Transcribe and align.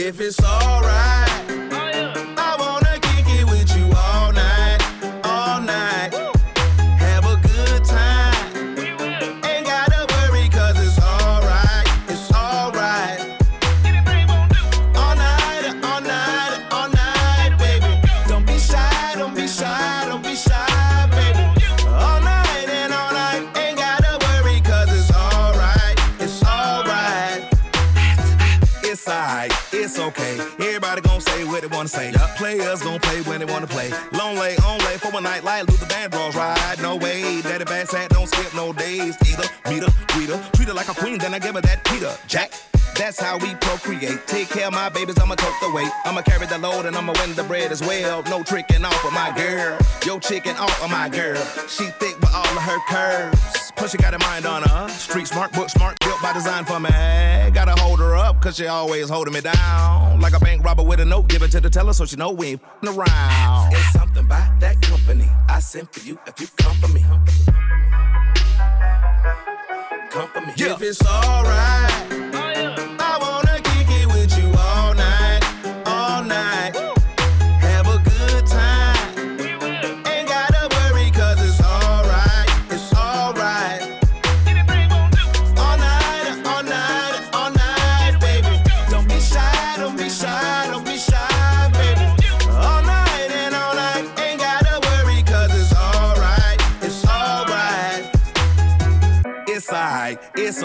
If 0.00 0.20
it's 0.20 0.40
alright, 0.40 1.17
wanna 31.88 32.12
say. 32.12 32.36
Players 32.36 32.82
gon' 32.82 33.00
play 33.00 33.20
when 33.22 33.40
they 33.40 33.46
wanna 33.46 33.66
play. 33.66 33.90
Long 34.12 34.36
lay, 34.36 34.56
on 34.58 34.78
lay 34.80 34.96
for 34.96 35.16
a 35.16 35.20
night 35.20 35.44
like 35.44 35.66
Luther 35.68 35.86
Vandross 35.86 36.34
ride. 36.34 36.80
No 36.80 36.96
way, 36.96 37.40
Daddy 37.42 37.64
Bad 37.64 37.88
Sat 37.88 38.10
don't 38.10 38.26
skip 38.26 38.54
no 38.54 38.72
days. 38.72 39.16
Either 39.26 39.48
meet 39.68 39.82
her, 39.82 39.92
greet 40.08 40.28
her, 40.28 40.50
treat 40.52 40.68
her 40.68 40.74
like 40.74 40.88
a 40.88 40.94
queen, 40.94 41.18
then 41.18 41.34
I 41.34 41.38
give 41.38 41.54
her 41.54 41.60
that 41.60 41.84
Peter 41.84 42.14
Jack. 42.26 42.52
That's 42.94 43.20
how 43.20 43.38
we 43.38 43.54
procreate. 43.56 44.26
Take 44.26 44.48
care 44.48 44.66
of 44.66 44.72
my 44.72 44.88
babies, 44.88 45.18
I'ma 45.20 45.36
tote 45.36 45.54
the 45.60 45.70
weight. 45.72 45.90
I'ma 46.04 46.22
carry 46.22 46.46
the 46.46 46.58
load 46.58 46.84
and 46.86 46.96
I'ma 46.96 47.12
win 47.20 47.34
the 47.34 47.44
bread 47.44 47.70
as 47.70 47.80
well. 47.80 48.24
No 48.24 48.42
tricking 48.42 48.84
off 48.84 49.04
of 49.04 49.12
my 49.12 49.30
girl. 49.36 49.78
Yo, 50.04 50.18
chicken 50.18 50.56
off 50.56 50.82
of 50.82 50.90
my 50.90 51.08
girl. 51.08 51.40
She 51.68 51.84
thick 52.00 52.18
with 52.18 52.34
all 52.34 52.56
of 52.56 52.62
her 52.62 52.78
curves. 52.88 53.72
Plus, 53.76 53.92
she 53.92 53.98
got 53.98 54.14
a 54.14 54.18
mind 54.18 54.46
on 54.46 54.62
her. 54.62 54.88
Street 54.88 55.28
smart, 55.28 55.52
book 55.52 55.70
smart, 55.70 55.96
built 56.18 56.22
by 56.22 56.38
design 56.38 56.64
for 56.64 56.80
me. 56.80 56.90
Gotta 57.52 57.80
hold 57.80 57.98
her 58.00 58.16
up, 58.16 58.40
cause 58.40 58.56
she 58.56 58.66
always 58.66 59.08
holding 59.08 59.34
me 59.34 59.40
down. 59.40 60.20
Like 60.20 60.34
a 60.34 60.40
bank 60.40 60.64
robber 60.64 60.82
with 60.82 61.00
a 61.00 61.04
note, 61.04 61.28
give 61.28 61.42
it 61.42 61.50
to 61.52 61.60
the 61.60 61.70
teller 61.70 61.92
so 61.92 62.04
she 62.04 62.16
know 62.16 62.30
we 62.30 62.48
ain't 62.48 62.60
fing 62.80 62.96
around. 62.96 63.72
It's 63.72 63.92
something 63.92 64.24
about 64.24 64.60
that 64.60 64.80
company. 64.82 65.28
I 65.48 65.60
sent 65.60 65.92
for 65.92 66.06
you 66.06 66.18
if 66.26 66.40
you 66.40 66.46
come 66.56 66.76
for 66.76 66.88
me. 66.88 67.04
Come 70.10 70.28
for 70.28 70.40
me. 70.40 70.52
If 70.56 70.82
it's 70.82 71.04
alright. 71.04 72.27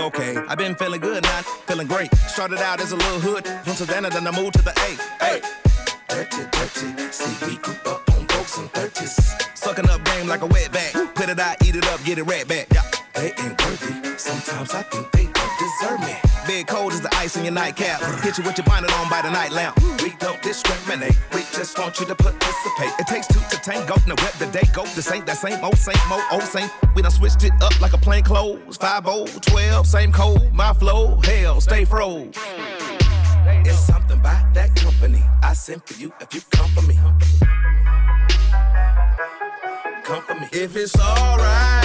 Okay. 0.03 0.35
I've 0.47 0.57
been 0.57 0.75
feeling 0.75 1.01
good, 1.01 1.23
not 1.23 1.45
feeling 1.67 1.87
great. 1.87 2.13
Started 2.15 2.59
out 2.59 2.79
as 2.81 2.91
a 2.91 2.95
little 2.95 3.19
hood 3.19 3.47
from 3.47 3.73
Savannah, 3.73 4.09
then 4.09 4.27
I 4.27 4.31
moved 4.31 4.53
to 4.55 4.61
the 4.61 4.71
A. 4.71 5.23
Hey. 5.23 5.41
Dirty, 6.07 6.43
dirty. 6.51 7.11
See, 7.11 7.45
we 7.45 7.57
grew 7.57 7.75
up 7.85 8.09
on 8.11 8.27
folks 8.27 8.57
in 8.57 8.67
30s. 8.69 9.57
Sucking 9.57 9.89
up 9.89 10.03
game 10.03 10.27
like 10.27 10.41
a 10.41 10.47
wet 10.47 10.71
bag. 10.71 10.93
Put 11.15 11.29
it 11.29 11.39
out, 11.39 11.55
eat 11.65 11.75
it 11.75 11.85
up, 11.87 12.03
get 12.03 12.17
it 12.17 12.23
right 12.23 12.47
back. 12.47 12.67
Yeah. 12.73 12.83
They 13.15 13.27
ain't 13.27 13.61
worthy. 13.61 14.17
Sometimes 14.17 14.73
I 14.73 14.83
think 14.83 15.12
Cold 16.61 16.93
as 16.93 17.01
the 17.01 17.09
ice 17.15 17.35
in 17.35 17.43
your 17.43 17.53
nightcap. 17.53 17.99
Hit 18.21 18.37
you 18.37 18.43
with 18.43 18.57
your 18.57 18.65
bonnet 18.65 18.93
on 18.99 19.09
by 19.09 19.23
the 19.23 19.31
night 19.31 19.51
lamp. 19.51 19.81
We 20.03 20.11
don't 20.19 20.39
discriminate. 20.43 21.17
We 21.33 21.41
just 21.51 21.77
want 21.79 21.99
you 21.99 22.05
to 22.05 22.13
participate. 22.13 22.91
It 22.99 23.07
takes 23.07 23.25
two 23.27 23.39
to 23.49 23.57
tango. 23.63 23.95
Now 24.05 24.15
whip 24.21 24.33
the 24.33 24.45
day 24.51 24.67
go. 24.71 24.83
This 24.93 25.11
ain't 25.11 25.25
that 25.25 25.37
same 25.37 25.63
old, 25.63 25.77
same 25.77 25.95
old, 26.11 26.21
old 26.31 26.43
same. 26.43 26.69
We 26.95 27.01
done 27.01 27.11
switched 27.11 27.43
it 27.43 27.53
up 27.63 27.79
like 27.81 27.93
a 27.93 27.97
plain 27.97 28.23
clothes. 28.23 28.77
5 28.77 29.41
12, 29.41 29.87
same 29.87 30.11
code. 30.11 30.53
My 30.53 30.73
flow, 30.73 31.19
hell, 31.23 31.59
stay 31.59 31.85
froze. 31.85 32.35
It's 33.65 33.79
something 33.79 34.19
about 34.19 34.53
that 34.53 34.75
company. 34.75 35.23
I 35.41 35.53
sent 35.53 35.87
for 35.87 35.99
you 35.99 36.13
if 36.21 36.35
you 36.35 36.41
come 36.51 36.69
for 36.71 36.83
me. 36.83 36.99
Come 40.03 40.21
for 40.23 40.35
me. 40.35 40.47
If 40.51 40.75
it's 40.75 40.99
alright, 40.99 41.82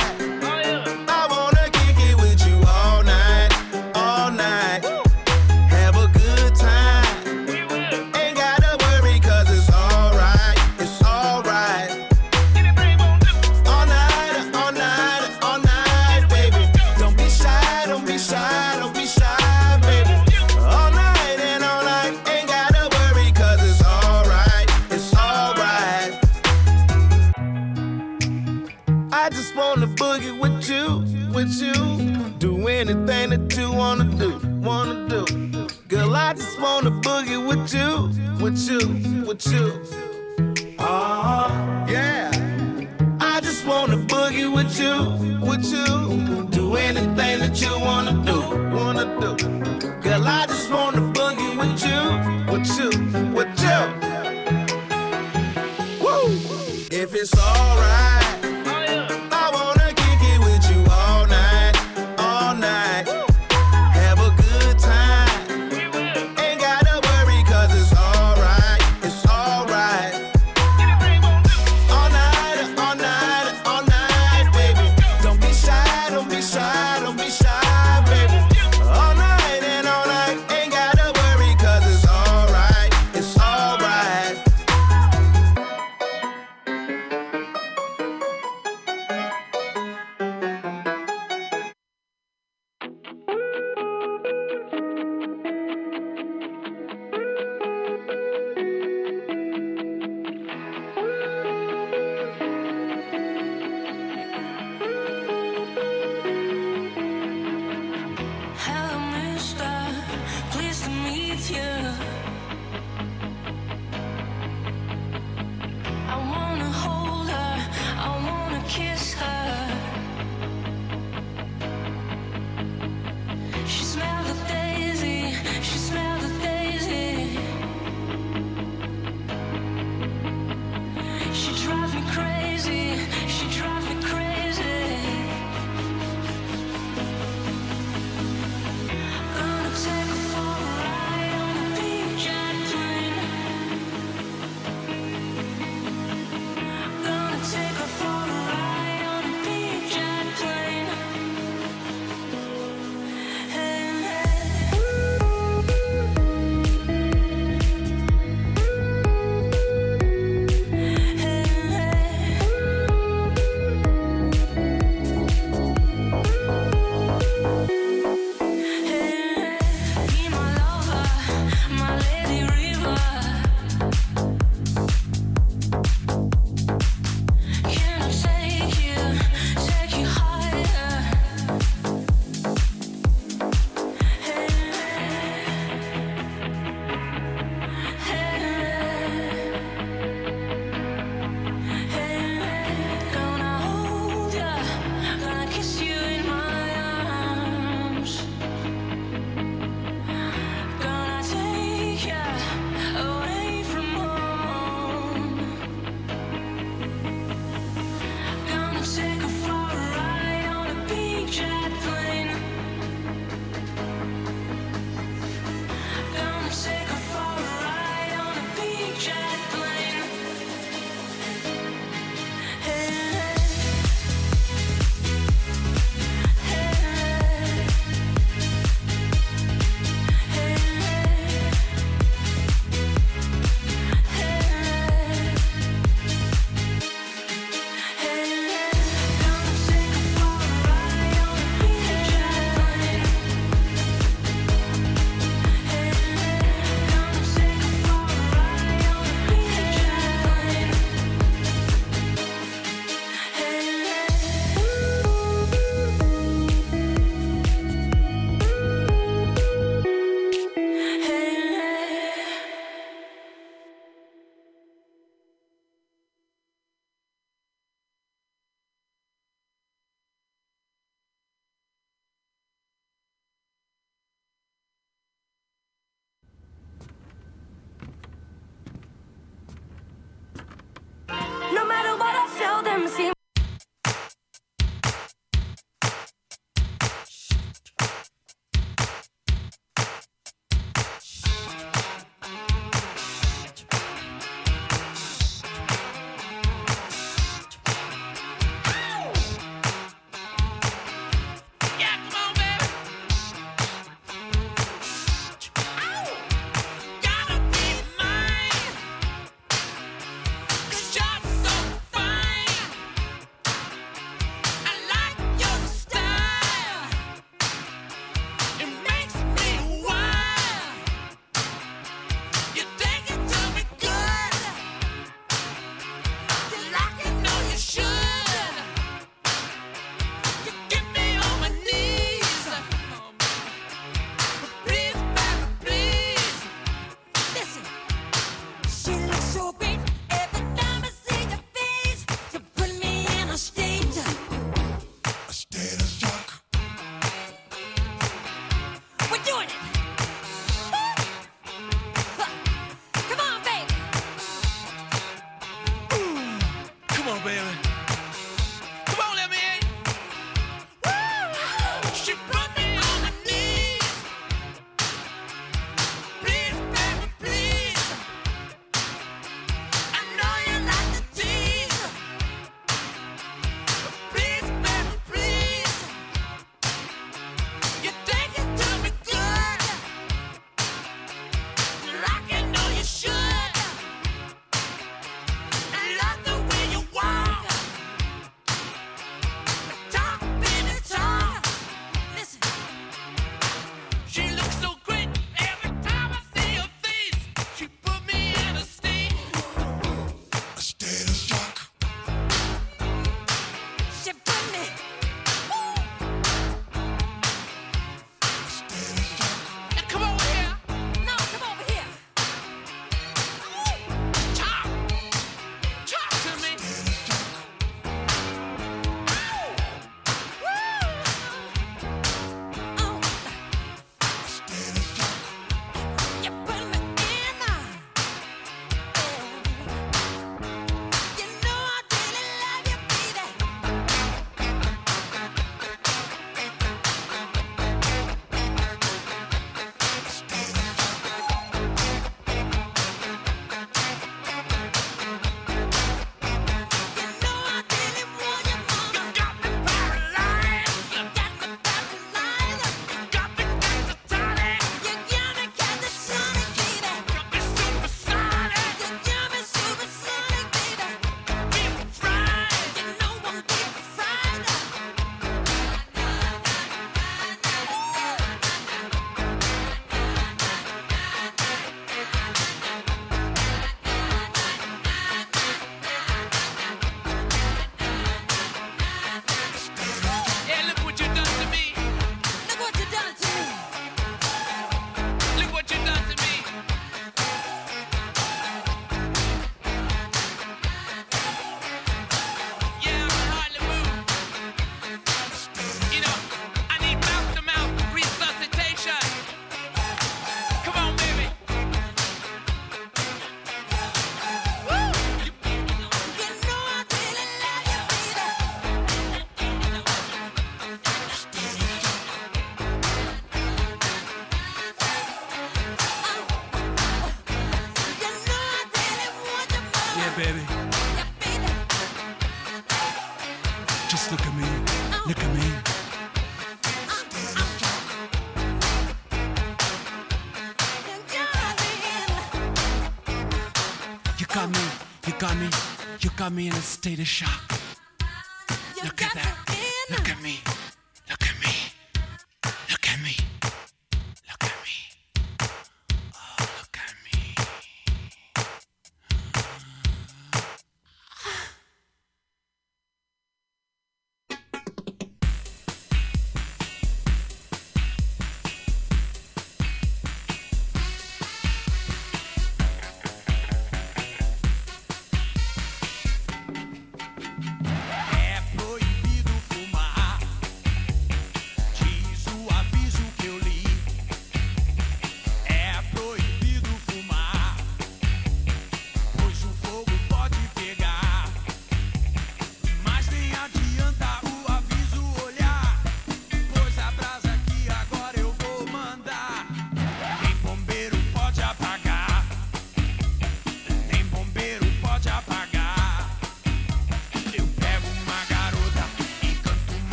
me 536.33 536.47
in 536.47 536.53
a 536.53 536.61
state 536.61 536.99
of 536.99 537.07
shock. 537.07 537.38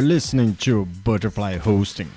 Are 0.00 0.06
listening 0.06 0.54
to 0.56 0.86
Butterfly 1.04 1.58
Hosting. 1.58 2.08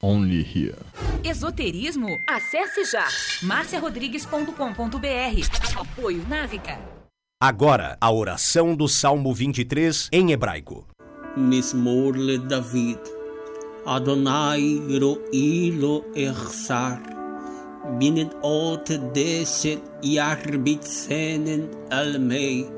Only 0.00 0.44
here. 0.44 0.78
Esoterismo? 1.24 2.06
Acesse 2.28 2.84
já 2.84 3.04
marciarodrigues.com.br. 3.42 5.80
Apoio 5.80 6.24
Návica. 6.28 6.78
Agora, 7.42 7.96
a 8.00 8.12
oração 8.12 8.76
do 8.76 8.86
Salmo 8.86 9.34
23 9.34 10.08
em 10.12 10.30
hebraico. 10.30 10.86
Mismorle 11.36 12.38
David. 12.38 13.00
Adonai 13.86 14.80
ro'ilo 15.00 16.04
echsar. 16.14 17.02
Binnen 17.98 18.30
ot 18.42 18.98
deset 19.12 19.82
yarbitzenen 20.04 21.68
almei. 21.90 22.77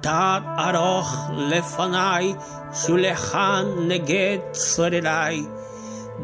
Tad 0.00 0.44
aroch 0.66 1.12
lefanai, 1.50 2.26
shulechan 2.72 3.88
neget 3.88 4.54
sorerai. 4.54 5.38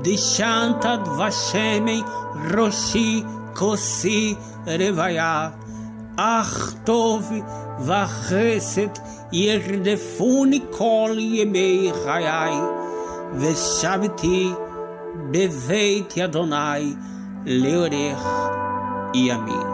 Dishantad 0.03 1.05
vashemei 1.19 2.03
roshi 2.53 3.23
kosi 3.55 4.37
revaya. 4.67 5.53
Ach 6.17 6.57
tov 6.87 7.25
vachesed 7.89 8.95
yerdefuni 9.33 10.61
kol 10.71 11.17
yemei 11.17 11.91
chayai. 12.05 12.57
Veshaviti 13.41 14.55
beveit 15.33 16.13
Adonai 16.25 16.97
Leorer 17.45 18.17
e 19.15 19.74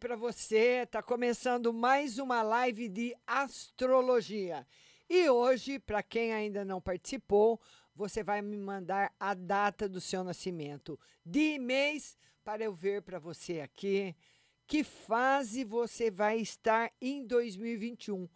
Para 0.00 0.16
você. 0.16 0.86
Tá 0.86 1.02
começando 1.02 1.74
mais 1.74 2.18
uma 2.18 2.42
live 2.42 2.88
de 2.88 3.14
astrologia. 3.26 4.66
E 5.10 5.28
hoje, 5.28 5.78
para 5.78 6.02
quem 6.02 6.32
ainda 6.32 6.64
não 6.64 6.80
participou, 6.80 7.60
você 7.94 8.24
vai 8.24 8.40
me 8.40 8.56
mandar 8.56 9.14
a 9.20 9.34
data 9.34 9.86
do 9.86 10.00
seu 10.00 10.24
nascimento, 10.24 10.98
de 11.24 11.58
mês, 11.58 12.16
para 12.42 12.64
eu 12.64 12.72
ver 12.72 13.02
para 13.02 13.18
você 13.18 13.60
aqui 13.60 14.16
que 14.66 14.82
fase 14.82 15.64
você 15.64 16.10
vai 16.10 16.38
estar 16.38 16.90
em 16.98 17.26
2021. 17.26 18.26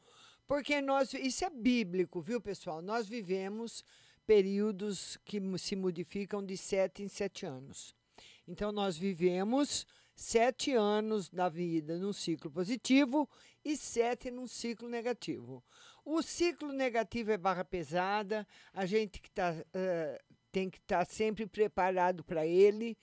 Porque 0.46 0.82
nós, 0.82 1.14
isso 1.14 1.46
é 1.46 1.50
bíblico, 1.50 2.20
viu, 2.20 2.42
pessoal? 2.42 2.82
Nós 2.82 3.08
vivemos 3.08 3.82
períodos 4.26 5.16
que 5.24 5.40
se 5.58 5.76
modificam 5.76 6.44
de 6.44 6.58
sete 6.58 7.02
em 7.02 7.08
sete 7.08 7.46
anos. 7.46 7.94
Então, 8.46 8.70
nós 8.70 8.98
vivemos 8.98 9.86
sete 10.14 10.72
anos 10.72 11.28
da 11.28 11.48
vida 11.48 11.98
num 11.98 12.12
ciclo 12.12 12.50
positivo 12.50 13.28
e 13.64 13.76
sete 13.76 14.30
num 14.30 14.46
ciclo 14.46 14.88
negativo. 14.88 15.62
O 16.04 16.22
ciclo 16.22 16.72
negativo 16.72 17.32
é 17.32 17.38
barra 17.38 17.64
pesada, 17.64 18.46
a 18.72 18.84
gente 18.84 19.20
que 19.20 19.30
tá, 19.30 19.54
eh, 19.72 20.22
tem 20.52 20.68
que 20.68 20.78
estar 20.78 21.04
sempre 21.06 21.46
preparado 21.46 22.22
para 22.22 22.46
ele. 22.46 22.96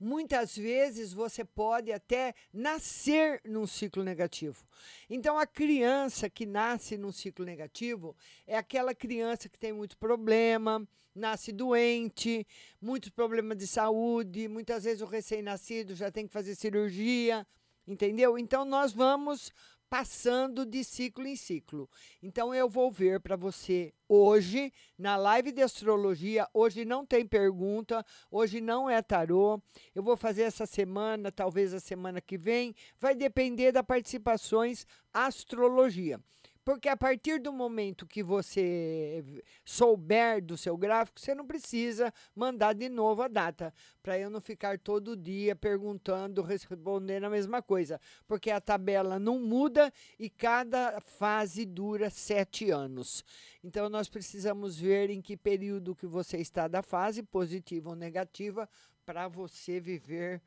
Muitas 0.00 0.56
vezes 0.56 1.12
você 1.12 1.44
pode 1.44 1.92
até 1.92 2.32
nascer 2.52 3.40
num 3.44 3.66
ciclo 3.66 4.04
negativo. 4.04 4.64
Então, 5.10 5.36
a 5.36 5.46
criança 5.46 6.30
que 6.30 6.46
nasce 6.46 6.96
num 6.96 7.10
ciclo 7.12 7.44
negativo 7.44 8.16
é 8.46 8.56
aquela 8.56 8.94
criança 8.94 9.48
que 9.48 9.58
tem 9.58 9.72
muito 9.72 9.96
problema, 9.98 10.86
nasce 11.18 11.52
doente, 11.52 12.46
muitos 12.80 13.10
problemas 13.10 13.58
de 13.58 13.66
saúde, 13.66 14.48
muitas 14.48 14.84
vezes 14.84 15.02
o 15.02 15.06
recém-nascido 15.06 15.94
já 15.94 16.10
tem 16.10 16.26
que 16.26 16.32
fazer 16.32 16.54
cirurgia, 16.54 17.46
entendeu? 17.86 18.38
Então, 18.38 18.64
nós 18.64 18.92
vamos 18.92 19.52
passando 19.88 20.66
de 20.66 20.84
ciclo 20.84 21.26
em 21.26 21.36
ciclo. 21.36 21.88
Então, 22.22 22.54
eu 22.54 22.68
vou 22.68 22.90
ver 22.90 23.20
para 23.20 23.36
você 23.36 23.92
hoje, 24.08 24.72
na 24.98 25.16
live 25.16 25.50
de 25.50 25.62
astrologia. 25.62 26.46
Hoje 26.52 26.84
não 26.84 27.04
tem 27.06 27.26
pergunta, 27.26 28.04
hoje 28.30 28.60
não 28.60 28.88
é 28.88 29.00
tarô. 29.02 29.60
Eu 29.94 30.02
vou 30.02 30.16
fazer 30.16 30.42
essa 30.42 30.66
semana, 30.66 31.32
talvez 31.32 31.72
a 31.72 31.80
semana 31.80 32.20
que 32.20 32.36
vem. 32.36 32.74
Vai 33.00 33.14
depender 33.14 33.72
das 33.72 33.84
participações 33.84 34.86
astrologia. 35.12 36.20
Porque 36.68 36.90
a 36.90 36.96
partir 36.98 37.40
do 37.40 37.50
momento 37.50 38.06
que 38.06 38.22
você 38.22 39.24
souber 39.64 40.44
do 40.44 40.54
seu 40.54 40.76
gráfico, 40.76 41.18
você 41.18 41.34
não 41.34 41.46
precisa 41.46 42.12
mandar 42.36 42.74
de 42.74 42.90
novo 42.90 43.22
a 43.22 43.28
data, 43.28 43.72
para 44.02 44.18
eu 44.18 44.28
não 44.28 44.38
ficar 44.38 44.78
todo 44.78 45.16
dia 45.16 45.56
perguntando, 45.56 46.42
respondendo 46.42 47.24
a 47.24 47.30
mesma 47.30 47.62
coisa. 47.62 47.98
Porque 48.26 48.50
a 48.50 48.60
tabela 48.60 49.18
não 49.18 49.40
muda 49.40 49.90
e 50.18 50.28
cada 50.28 51.00
fase 51.00 51.64
dura 51.64 52.10
sete 52.10 52.70
anos. 52.70 53.24
Então, 53.64 53.88
nós 53.88 54.10
precisamos 54.10 54.78
ver 54.78 55.08
em 55.08 55.22
que 55.22 55.38
período 55.38 55.96
que 55.96 56.06
você 56.06 56.36
está 56.36 56.68
da 56.68 56.82
fase, 56.82 57.22
positiva 57.22 57.88
ou 57.88 57.96
negativa, 57.96 58.68
para 59.06 59.26
você 59.26 59.80
viver 59.80 60.42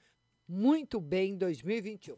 muito 0.48 1.02
bem 1.02 1.32
em 1.32 1.38
2021. 1.40 2.16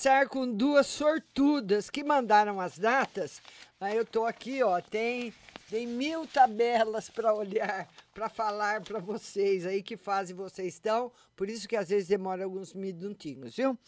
Começar 0.00 0.28
com 0.30 0.50
duas 0.50 0.86
sortudas 0.86 1.90
que 1.90 2.02
mandaram 2.02 2.58
as 2.58 2.78
datas. 2.78 3.42
Aí 3.78 3.98
eu 3.98 4.06
tô 4.06 4.24
aqui, 4.24 4.62
ó, 4.62 4.80
tem 4.80 5.30
tem 5.68 5.86
mil 5.86 6.26
tabelas 6.26 7.10
para 7.10 7.34
olhar, 7.34 7.86
para 8.14 8.30
falar 8.30 8.80
para 8.80 8.98
vocês 8.98 9.66
aí 9.66 9.82
que 9.82 9.98
fase 9.98 10.32
vocês 10.32 10.72
estão. 10.72 11.12
Por 11.36 11.50
isso 11.50 11.68
que 11.68 11.76
às 11.76 11.90
vezes 11.90 12.08
demora 12.08 12.44
alguns 12.44 12.72
minutinhos, 12.72 13.54
viu? 13.54 13.78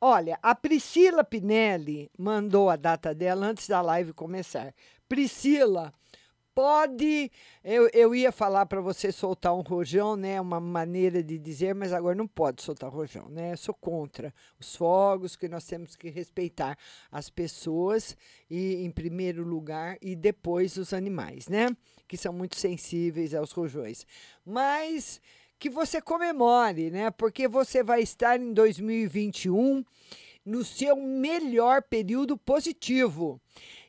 Olha, 0.00 0.38
a 0.40 0.54
Priscila 0.54 1.24
Pinelli 1.24 2.12
mandou 2.16 2.70
a 2.70 2.76
data 2.76 3.12
dela 3.12 3.46
antes 3.46 3.66
da 3.66 3.82
live 3.82 4.12
começar. 4.12 4.72
Priscila, 5.08 5.92
pode. 6.56 7.30
Eu, 7.62 7.86
eu 7.92 8.14
ia 8.14 8.32
falar 8.32 8.64
para 8.64 8.80
você 8.80 9.12
soltar 9.12 9.54
um 9.54 9.60
rojão, 9.60 10.16
né? 10.16 10.40
Uma 10.40 10.58
maneira 10.58 11.22
de 11.22 11.38
dizer, 11.38 11.74
mas 11.74 11.92
agora 11.92 12.14
não 12.14 12.26
pode 12.26 12.62
soltar 12.62 12.90
rojão, 12.90 13.28
né? 13.28 13.52
Eu 13.52 13.58
sou 13.58 13.74
contra 13.74 14.32
os 14.58 14.74
fogos, 14.74 15.36
que 15.36 15.48
nós 15.48 15.66
temos 15.66 15.94
que 15.94 16.08
respeitar 16.08 16.78
as 17.12 17.28
pessoas 17.28 18.16
e, 18.48 18.76
em 18.82 18.90
primeiro 18.90 19.44
lugar, 19.44 19.98
e 20.00 20.16
depois 20.16 20.78
os 20.78 20.94
animais, 20.94 21.46
né? 21.46 21.68
Que 22.08 22.16
são 22.16 22.32
muito 22.32 22.56
sensíveis 22.56 23.34
aos 23.34 23.52
rojões. 23.52 24.06
Mas 24.42 25.20
que 25.58 25.68
você 25.68 26.00
comemore, 26.00 26.90
né? 26.90 27.10
Porque 27.10 27.46
você 27.46 27.82
vai 27.82 28.00
estar 28.00 28.40
em 28.40 28.54
2021 28.54 29.84
no 30.46 30.64
seu 30.64 30.96
melhor 30.96 31.82
período 31.82 32.38
positivo. 32.38 33.38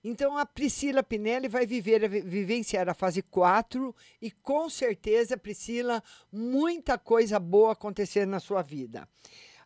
Então 0.04 0.38
a 0.38 0.46
Priscila 0.46 1.04
Pinelli 1.04 1.48
vai 1.48 1.66
viver, 1.66 2.08
vivenciar 2.10 2.88
a 2.90 2.94
fase 2.94 3.22
4 3.22 3.96
e 4.22 4.32
com 4.32 4.70
certeza, 4.70 5.38
Priscila, 5.38 6.04
muita 6.32 6.98
coisa 6.98 7.40
boa 7.40 7.74
acontecendo 7.74 8.30
na 8.30 8.40
sua 8.40 8.62
vida. 8.62 9.08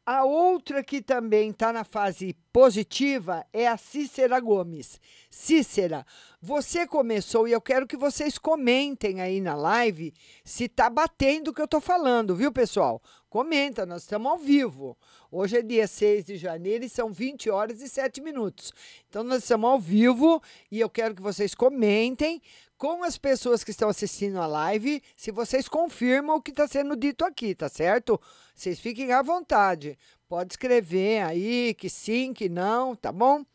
A 0.04 0.26
outra 0.26 0.84
que 0.84 1.00
também 1.00 1.52
está 1.52 1.72
na 1.72 1.84
fase 1.84 2.36
positiva 2.52 3.46
é 3.54 3.68
a 3.68 3.78
Cícera 3.78 4.40
Gomes. 4.40 5.00
Cícera, 5.30 6.04
você 6.42 6.88
começou 6.88 7.48
e 7.48 7.52
eu 7.52 7.62
quero 7.62 7.86
que 7.86 7.96
vocês 7.96 8.40
comentem 8.40 9.22
aí 9.22 9.40
na 9.40 9.56
live 9.56 10.12
se 10.44 10.64
está 10.64 10.90
batendo 10.90 11.50
o 11.50 11.54
que 11.54 11.62
eu 11.62 11.66
estou 11.66 11.80
falando, 11.80 12.36
viu, 12.36 12.52
pessoal? 12.52 13.00
Comenta, 13.32 13.86
nós 13.86 14.02
estamos 14.02 14.30
ao 14.30 14.38
vivo. 14.38 14.98
Hoje 15.32 15.58
é 15.58 15.62
dia 15.62 15.88
6 15.88 16.26
de 16.26 16.36
janeiro 16.36 16.84
e 16.84 16.90
são 16.90 17.14
20 17.14 17.50
horas 17.50 17.80
e 17.80 17.88
7 17.88 18.20
minutos. 18.20 18.74
Então, 19.08 19.24
nós 19.24 19.44
estamos 19.44 19.70
ao 19.70 19.80
vivo 19.80 20.44
e 20.70 20.82
eu 20.82 20.90
quero 20.90 21.16
que 21.16 21.22
vocês 21.22 21.56
comentem 21.56 22.42
com 22.78 23.06
as 23.06 23.18
pessoas 23.18 23.64
que 23.64 23.72
estão 23.72 23.88
assistindo 23.88 24.38
a 24.38 24.46
live, 24.46 25.02
se 25.16 25.32
vocês 25.32 25.70
confirmam 25.70 26.36
o 26.36 26.42
que 26.42 26.52
está 26.52 26.68
sendo 26.68 26.94
dito 26.94 27.24
aqui, 27.24 27.56
tá 27.56 27.70
certo? 27.70 28.20
Vocês 28.54 28.82
fiquem 28.82 29.14
à 29.14 29.22
vontade. 29.22 29.98
Pode 30.28 30.52
escrever 30.52 31.24
aí 31.24 31.74
que 31.74 31.90
sim, 31.90 32.34
que 32.34 32.50
não, 32.50 32.98
tá 32.98 33.14
bom? 33.14 33.46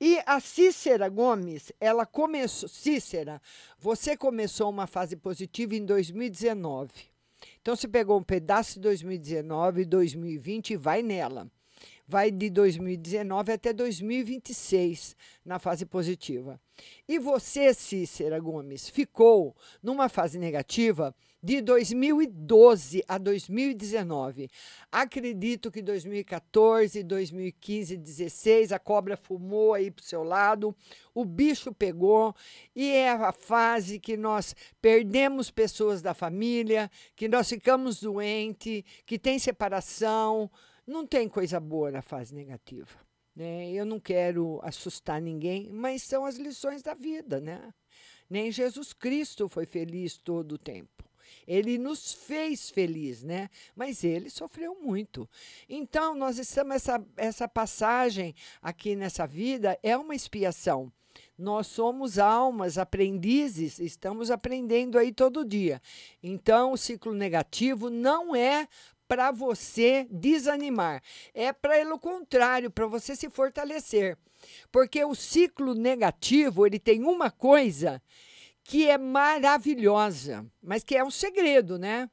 E 0.00 0.18
a 0.26 0.40
Cícera 0.40 1.08
Gomes, 1.08 1.70
ela 1.78 2.04
começou. 2.04 2.68
Cícera, 2.68 3.40
você 3.78 4.16
começou 4.16 4.68
uma 4.68 4.88
fase 4.88 5.14
positiva 5.14 5.76
em 5.76 5.84
2019. 5.84 7.13
Então, 7.60 7.74
você 7.74 7.88
pegou 7.88 8.18
um 8.18 8.22
pedaço 8.22 8.74
de 8.74 8.80
2019 8.80 9.82
e 9.82 9.84
2020 9.84 10.70
e 10.70 10.76
vai 10.76 11.02
nela 11.02 11.50
vai 12.06 12.30
de 12.30 12.50
2019 12.50 13.52
até 13.52 13.72
2026 13.72 15.16
na 15.44 15.58
fase 15.58 15.86
positiva. 15.86 16.60
E 17.08 17.18
você, 17.18 17.72
Cícera 17.72 18.38
Gomes, 18.38 18.88
ficou 18.88 19.56
numa 19.82 20.08
fase 20.08 20.38
negativa 20.38 21.14
de 21.44 21.60
2012 21.60 23.04
a 23.06 23.18
2019. 23.18 24.48
Acredito 24.90 25.70
que 25.70 25.82
2014, 25.82 27.02
2015, 27.02 27.98
2016 27.98 28.72
a 28.72 28.78
cobra 28.78 29.14
fumou 29.14 29.74
aí 29.74 29.90
para 29.90 30.02
o 30.02 30.06
seu 30.06 30.22
lado, 30.22 30.74
o 31.14 31.22
bicho 31.22 31.70
pegou 31.70 32.34
e 32.74 32.88
é 32.88 33.10
a 33.10 33.30
fase 33.30 34.00
que 34.00 34.16
nós 34.16 34.56
perdemos 34.80 35.50
pessoas 35.50 36.00
da 36.00 36.14
família, 36.14 36.90
que 37.14 37.28
nós 37.28 37.46
ficamos 37.46 38.00
doentes, 38.00 38.82
que 39.04 39.18
tem 39.18 39.38
separação. 39.38 40.50
Não 40.86 41.06
tem 41.06 41.28
coisa 41.28 41.60
boa 41.60 41.90
na 41.90 42.00
fase 42.00 42.34
negativa. 42.34 42.98
Né? 43.36 43.70
Eu 43.70 43.84
não 43.84 44.00
quero 44.00 44.60
assustar 44.62 45.20
ninguém, 45.20 45.68
mas 45.70 46.02
são 46.02 46.24
as 46.24 46.36
lições 46.36 46.82
da 46.82 46.94
vida. 46.94 47.38
Né? 47.38 47.74
Nem 48.30 48.50
Jesus 48.50 48.94
Cristo 48.94 49.46
foi 49.46 49.66
feliz 49.66 50.16
todo 50.16 50.52
o 50.52 50.58
tempo. 50.58 51.03
Ele 51.46 51.78
nos 51.78 52.12
fez 52.12 52.70
feliz, 52.70 53.22
né? 53.22 53.48
Mas 53.74 54.04
ele 54.04 54.30
sofreu 54.30 54.76
muito. 54.80 55.28
Então, 55.68 56.14
nós 56.14 56.38
estamos 56.38 56.76
essa 56.76 57.04
essa 57.16 57.48
passagem 57.48 58.34
aqui 58.62 58.96
nessa 58.96 59.26
vida 59.26 59.78
é 59.82 59.96
uma 59.96 60.14
expiação. 60.14 60.92
Nós 61.36 61.66
somos 61.66 62.18
almas, 62.18 62.78
aprendizes, 62.78 63.78
estamos 63.78 64.30
aprendendo 64.30 64.98
aí 64.98 65.12
todo 65.12 65.44
dia. 65.44 65.80
Então, 66.22 66.72
o 66.72 66.76
ciclo 66.76 67.12
negativo 67.12 67.90
não 67.90 68.34
é 68.34 68.68
para 69.08 69.30
você 69.30 70.06
desanimar, 70.10 71.02
é 71.34 71.52
para 71.52 71.94
o 71.94 71.98
contrário, 71.98 72.70
para 72.70 72.86
você 72.86 73.14
se 73.14 73.28
fortalecer. 73.28 74.16
Porque 74.70 75.04
o 75.04 75.14
ciclo 75.14 75.74
negativo, 75.74 76.66
ele 76.66 76.78
tem 76.78 77.02
uma 77.02 77.30
coisa 77.30 78.00
que 78.64 78.88
é 78.88 78.98
maravilhosa, 78.98 80.44
mas 80.62 80.82
que 80.82 80.96
é 80.96 81.04
um 81.04 81.10
segredo, 81.10 81.78
né? 81.78 82.10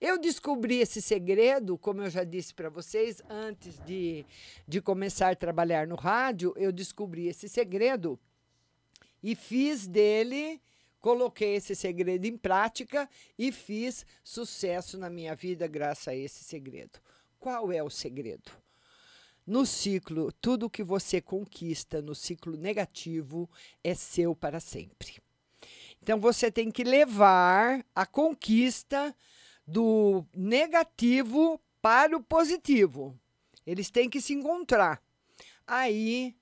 Eu 0.00 0.18
descobri 0.18 0.80
esse 0.80 1.02
segredo, 1.02 1.76
como 1.76 2.02
eu 2.02 2.08
já 2.10 2.24
disse 2.24 2.54
para 2.54 2.70
vocês, 2.70 3.20
antes 3.28 3.78
de, 3.80 4.24
de 4.66 4.80
começar 4.80 5.30
a 5.30 5.36
trabalhar 5.36 5.86
no 5.86 5.96
rádio, 5.96 6.54
eu 6.56 6.70
descobri 6.70 7.26
esse 7.26 7.48
segredo 7.48 8.18
e 9.22 9.34
fiz 9.34 9.86
dele 9.86 10.60
Coloquei 11.00 11.54
esse 11.54 11.76
segredo 11.76 12.24
em 12.24 12.36
prática 12.36 13.08
e 13.38 13.52
fiz 13.52 14.04
sucesso 14.24 14.98
na 14.98 15.08
minha 15.08 15.34
vida 15.34 15.66
graças 15.66 16.08
a 16.08 16.14
esse 16.14 16.42
segredo. 16.42 16.98
Qual 17.38 17.70
é 17.70 17.82
o 17.82 17.90
segredo? 17.90 18.50
No 19.46 19.64
ciclo, 19.64 20.32
tudo 20.32 20.68
que 20.68 20.82
você 20.82 21.20
conquista 21.20 22.02
no 22.02 22.14
ciclo 22.14 22.56
negativo 22.56 23.48
é 23.82 23.94
seu 23.94 24.34
para 24.34 24.58
sempre. 24.58 25.22
Então 26.02 26.20
você 26.20 26.50
tem 26.50 26.70
que 26.70 26.84
levar 26.84 27.84
a 27.94 28.06
conquista 28.06 29.14
do 29.66 30.24
negativo 30.34 31.60
para 31.82 32.16
o 32.16 32.22
positivo. 32.22 33.18
Eles 33.66 33.90
têm 33.90 34.08
que 34.08 34.20
se 34.20 34.32
encontrar. 34.32 35.02
Aí 35.66 36.34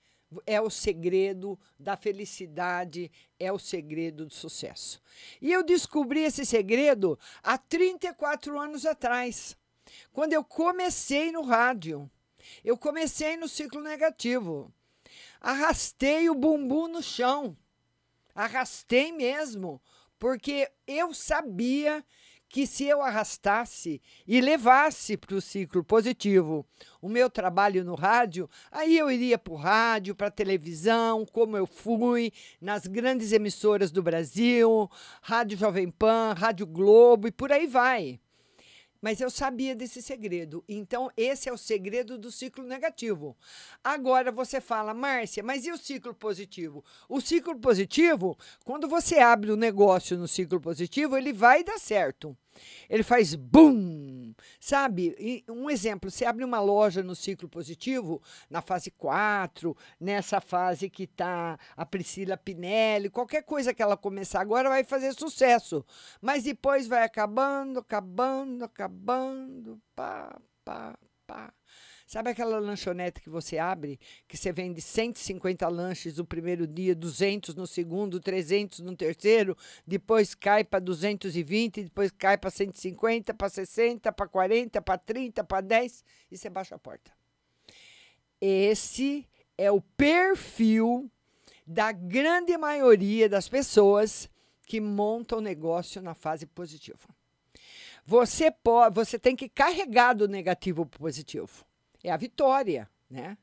é 0.47 0.61
o 0.61 0.71
segredo 0.71 1.59
da 1.79 1.97
felicidade, 1.97 3.11
é 3.38 3.53
o 3.53 3.59
segredo 3.59 4.27
do 4.27 4.35
sucesso. 4.35 5.01
E 5.40 5.53
eu 5.53 5.62
descobri 5.62 6.21
esse 6.21 6.45
segredo 6.45 7.19
há 7.42 7.59
34 7.59 8.59
anos 8.59 8.87
atrás, 8.87 9.57
quando 10.12 10.33
eu 10.33 10.45
comecei 10.45 11.33
no 11.33 11.42
rádio. 11.42 12.11
Eu 12.64 12.77
comecei 12.77 13.37
no 13.37 13.49
ciclo 13.49 13.83
negativo. 13.83 14.73
Arrastei 15.40 16.31
o 16.31 16.35
bumbum 16.35 16.87
no 16.87 17.03
chão. 17.03 17.57
Arrastei 18.37 19.12
mesmo, 19.12 19.81
porque 20.18 20.70
eu 20.87 21.14
sabia 21.14 22.05
que 22.51 22.66
se 22.66 22.85
eu 22.85 23.01
arrastasse 23.01 24.01
e 24.27 24.40
levasse 24.42 25.16
para 25.16 25.35
o 25.35 25.40
ciclo 25.40 25.83
positivo 25.83 26.66
o 27.01 27.09
meu 27.09 27.31
trabalho 27.31 27.83
no 27.83 27.94
rádio, 27.94 28.49
aí 28.70 28.96
eu 28.99 29.11
iria 29.11 29.38
para 29.38 29.55
o 29.55 29.57
rádio, 29.57 30.14
para 30.14 30.29
a 30.29 30.31
televisão, 30.31 31.25
como 31.25 31.57
eu 31.57 31.66
fui 31.66 32.31
nas 32.61 32.87
grandes 32.87 33.33
emissoras 33.33 33.90
do 33.90 34.03
Brasil, 34.03 34.87
Rádio 35.22 35.57
Jovem 35.57 35.90
Pan, 35.90 36.35
Rádio 36.37 36.66
Globo 36.66 37.27
e 37.29 37.33
por 37.33 37.51
aí 37.51 37.66
vai. 37.66 38.20
Mas 39.07 39.21
eu 39.21 39.31
sabia 39.31 39.73
desse 39.73 40.03
segredo. 40.03 40.64
Então, 40.69 41.09
esse 41.16 41.49
é 41.49 41.53
o 41.53 41.57
segredo 41.57 42.19
do 42.19 42.33
ciclo 42.33 42.64
negativo. 42.64 43.37
Agora 43.85 44.33
você 44.33 44.61
fala, 44.61 44.92
Márcia, 44.92 45.45
mas 45.45 45.64
e 45.64 45.71
o 45.71 45.79
ciclo 45.79 46.12
positivo? 46.12 46.85
O 47.09 47.21
ciclo 47.21 47.57
positivo, 47.57 48.37
quando 48.64 48.88
você 48.88 49.21
abre 49.21 49.53
o 49.53 49.55
um 49.55 49.57
negócio 49.57 50.19
no 50.19 50.27
ciclo 50.27 50.61
positivo, 50.61 51.16
ele 51.16 51.33
vai 51.33 51.62
dar 51.62 51.79
certo. 51.79 52.37
Ele 52.88 53.03
faz 53.03 53.35
bum, 53.35 54.35
sabe? 54.61 55.45
um 55.49 55.71
exemplo, 55.71 56.11
você 56.11 56.25
abre 56.25 56.45
uma 56.45 56.61
loja 56.61 57.03
no 57.03 57.14
ciclo 57.14 57.49
positivo, 57.49 58.23
na 58.51 58.61
fase 58.61 58.90
4, 58.90 59.77
nessa 60.01 60.40
fase 60.40 60.90
que 60.90 61.05
está 61.05 61.59
a 61.77 61.87
Priscila 61.87 62.37
Pinelli, 62.37 63.11
qualquer 63.11 63.42
coisa 63.42 63.75
que 63.75 63.83
ela 63.83 63.97
começar 63.97 64.40
agora 64.40 64.69
vai 64.69 64.85
fazer 64.85 65.12
sucesso. 65.12 65.85
Mas 66.21 66.45
depois 66.45 66.87
vai 66.87 67.03
acabando, 67.03 67.81
acabando, 67.81 68.64
acabando, 68.64 69.81
pá, 69.95 70.37
pá, 70.64 70.99
pá. 71.27 71.53
Sabe 72.07 72.31
aquela 72.31 72.61
lanchonete 72.61 73.21
que 73.21 73.29
você 73.29 73.59
abre, 73.59 73.99
que 74.29 74.37
você 74.37 74.53
vende 74.53 74.81
150 74.81 75.66
lanches 75.66 76.19
no 76.19 76.25
primeiro 76.25 76.64
dia, 76.64 76.95
200 76.95 77.57
no 77.57 77.66
segundo, 77.66 78.21
300 78.21 78.79
no 78.79 78.95
terceiro, 78.95 79.57
depois 79.85 80.33
cai 80.33 80.62
para 80.62 80.79
220, 80.79 81.83
depois 81.83 82.12
cai 82.12 82.38
para 82.38 82.49
150, 82.49 83.35
para 83.35 83.49
60, 83.49 84.12
para 84.12 84.29
40, 84.29 84.81
para 84.81 84.99
30, 84.99 85.42
para 85.42 85.61
10 85.61 86.05
e 86.31 86.38
você 86.38 86.49
baixa 86.49 86.77
a 86.77 86.79
porta. 86.79 87.11
Esse 88.40 89.27
é 89.59 89.69
o 89.73 89.81
perfil 89.81 91.11
da 91.66 91.90
grande 91.90 92.57
maioria 92.57 93.29
das 93.29 93.49
pessoas 93.49 94.31
que 94.64 94.81
montam 94.81 95.40
negócio 95.40 96.01
na 96.01 96.14
fase 96.14 96.47
positiva. 96.47 97.09
Você 98.05 98.53
pode, 98.53 98.95
você 98.95 99.19
tem 99.19 99.35
que 99.35 99.49
carregar 99.49 100.12
do 100.12 100.29
negativo 100.29 100.87
para 100.87 100.99
o 100.99 101.01
positivo 101.01 101.65
é 102.09 102.12
a 102.12 102.16
vitória, 102.16 102.88
né? 103.11 103.37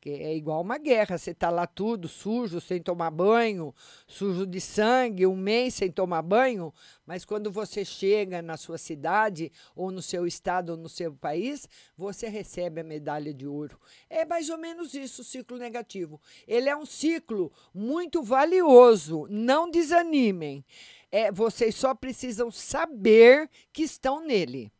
Que 0.00 0.10
é 0.10 0.36
igual 0.36 0.62
uma 0.62 0.78
guerra, 0.78 1.18
você 1.18 1.32
está 1.32 1.50
lá 1.50 1.66
tudo 1.66 2.06
sujo, 2.06 2.60
sem 2.60 2.80
tomar 2.80 3.10
banho, 3.10 3.74
sujo 4.06 4.46
de 4.46 4.60
sangue, 4.60 5.26
um 5.26 5.36
mês 5.36 5.74
sem 5.74 5.90
tomar 5.90 6.22
banho, 6.22 6.72
mas 7.04 7.24
quando 7.24 7.50
você 7.50 7.84
chega 7.84 8.40
na 8.40 8.56
sua 8.56 8.78
cidade, 8.78 9.50
ou 9.74 9.90
no 9.90 10.00
seu 10.00 10.24
estado, 10.24 10.70
ou 10.70 10.76
no 10.76 10.88
seu 10.88 11.12
país, 11.12 11.68
você 11.96 12.28
recebe 12.28 12.80
a 12.80 12.84
medalha 12.84 13.34
de 13.34 13.44
ouro. 13.44 13.78
É 14.08 14.24
mais 14.24 14.48
ou 14.48 14.56
menos 14.56 14.94
isso 14.94 15.22
o 15.22 15.24
ciclo 15.24 15.58
negativo. 15.58 16.20
Ele 16.46 16.68
é 16.68 16.76
um 16.76 16.86
ciclo 16.86 17.52
muito 17.74 18.22
valioso, 18.22 19.26
não 19.28 19.68
desanimem. 19.68 20.64
É, 21.10 21.32
vocês 21.32 21.74
só 21.74 21.92
precisam 21.92 22.52
saber 22.52 23.50
que 23.72 23.82
estão 23.82 24.24
nele. 24.24 24.72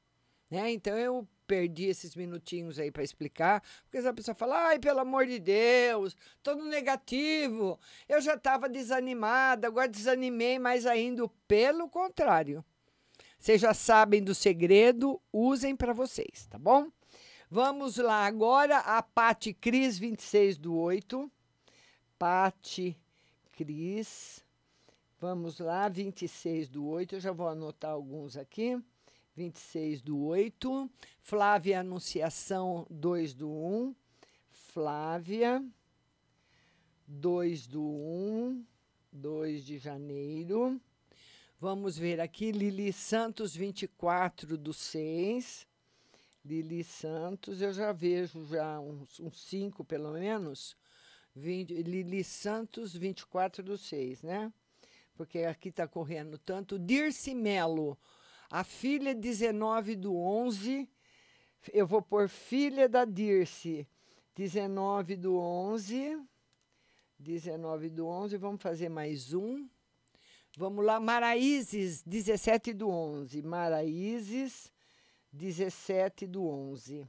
Né? 0.48 0.70
Então, 0.70 0.96
eu 0.96 1.26
perdi 1.48 1.86
esses 1.86 2.14
minutinhos 2.14 2.78
aí 2.78 2.90
para 2.90 3.02
explicar, 3.02 3.62
porque 3.90 4.06
a 4.06 4.12
pessoa 4.12 4.34
fala: 4.34 4.68
ai, 4.68 4.78
pelo 4.78 5.00
amor 5.00 5.26
de 5.26 5.38
Deus, 5.38 6.14
tô 6.42 6.54
no 6.54 6.66
negativo, 6.66 7.80
eu 8.06 8.20
já 8.20 8.34
estava 8.34 8.68
desanimada, 8.68 9.66
agora 9.66 9.88
desanimei 9.88 10.58
mais 10.58 10.84
ainda. 10.84 11.28
Pelo 11.48 11.88
contrário. 11.88 12.62
Vocês 13.38 13.60
já 13.60 13.72
sabem 13.72 14.22
do 14.22 14.34
segredo, 14.34 15.20
usem 15.32 15.74
para 15.74 15.92
vocês, 15.92 16.46
tá 16.50 16.58
bom? 16.58 16.90
Vamos 17.48 17.96
lá 17.96 18.26
agora, 18.26 18.78
a 18.78 19.00
Pati 19.00 19.54
Cris, 19.54 19.98
26 19.98 20.58
do 20.58 20.76
8. 20.76 21.30
Pati 22.18 23.00
Cris, 23.56 24.44
vamos 25.20 25.60
lá, 25.60 25.88
26 25.88 26.68
do 26.68 26.86
8. 26.86 27.14
Eu 27.14 27.20
já 27.20 27.32
vou 27.32 27.48
anotar 27.48 27.92
alguns 27.92 28.36
aqui. 28.36 28.76
26 29.38 30.02
do 30.02 30.18
8. 30.24 30.90
Flávia 31.20 31.78
Anunciação, 31.78 32.84
2 32.90 33.34
do 33.34 33.48
1. 33.48 33.94
Flávia, 34.50 35.64
2 37.06 37.68
do 37.68 37.80
1, 37.80 38.64
2 39.12 39.64
de 39.64 39.78
janeiro. 39.78 40.80
Vamos 41.60 41.96
ver 41.96 42.20
aqui, 42.20 42.50
Lili 42.50 42.92
Santos, 42.92 43.54
24 43.54 44.58
do 44.58 44.72
6. 44.72 45.68
Lili 46.44 46.82
Santos, 46.82 47.62
eu 47.62 47.72
já 47.72 47.92
vejo 47.92 48.44
já 48.46 48.80
uns, 48.80 49.20
uns 49.20 49.40
cinco, 49.40 49.84
pelo 49.84 50.12
menos. 50.14 50.76
20, 51.36 51.74
Lili 51.82 52.24
Santos, 52.24 52.92
24 52.96 53.62
do 53.62 53.78
6, 53.78 54.22
né? 54.22 54.52
Porque 55.14 55.40
aqui 55.40 55.68
está 55.68 55.86
correndo 55.86 56.38
tanto. 56.38 56.76
Dirce 56.76 57.34
Melo, 57.34 57.96
a 58.50 58.64
filha 58.64 59.14
19 59.14 59.96
do 59.96 60.16
11. 60.16 60.88
Eu 61.72 61.86
vou 61.86 62.00
pôr 62.00 62.28
filha 62.28 62.88
da 62.88 63.04
Dirce, 63.04 63.86
19 64.34 65.16
do 65.16 65.36
11. 65.36 66.18
19 67.18 67.90
do 67.90 68.06
11, 68.06 68.36
vamos 68.36 68.62
fazer 68.62 68.88
mais 68.88 69.34
um. 69.34 69.68
Vamos 70.56 70.84
lá, 70.84 71.00
Maraízes, 71.00 72.02
17 72.02 72.72
do 72.72 72.88
11. 72.88 73.42
Maraízes, 73.42 74.72
17 75.32 76.26
do 76.26 76.46
11. 76.46 77.08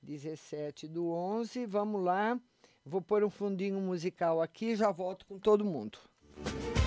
17 0.00 0.86
do 0.86 1.10
11, 1.10 1.66
vamos 1.66 2.02
lá. 2.02 2.40
Vou 2.84 3.00
pôr 3.00 3.24
um 3.24 3.30
fundinho 3.30 3.80
musical 3.80 4.40
aqui, 4.40 4.76
já 4.76 4.92
volto 4.92 5.26
com 5.26 5.38
todo 5.38 5.64
mundo. 5.64 5.98
E 6.36 6.83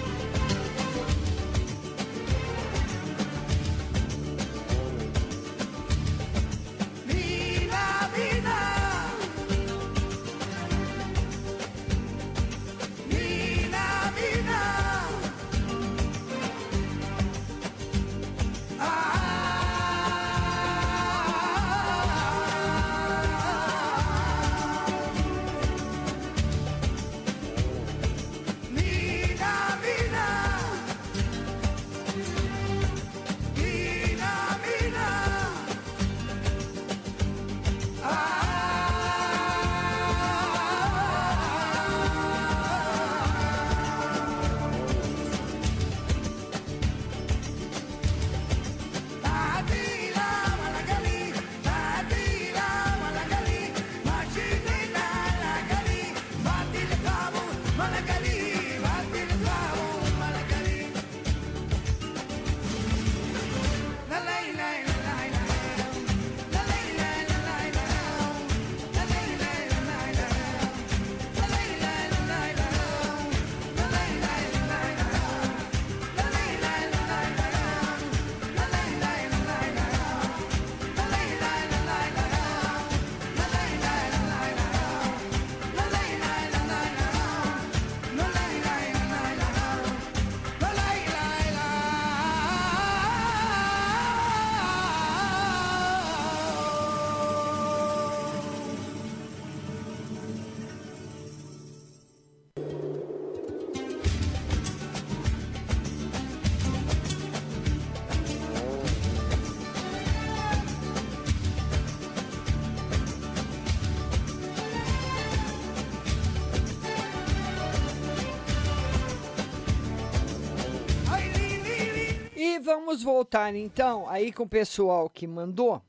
vamos 122.67 123.01
voltar 123.01 123.55
então 123.55 124.09
aí 124.09 124.29
com 124.29 124.43
o 124.43 124.49
pessoal 124.49 125.09
que 125.09 125.25
mandou. 125.25 125.81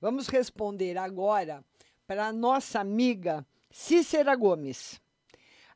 Vamos 0.00 0.26
responder 0.26 0.98
agora 0.98 1.64
para 2.08 2.32
nossa 2.32 2.80
amiga 2.80 3.46
Cícera 3.70 4.34
Gomes. 4.34 5.00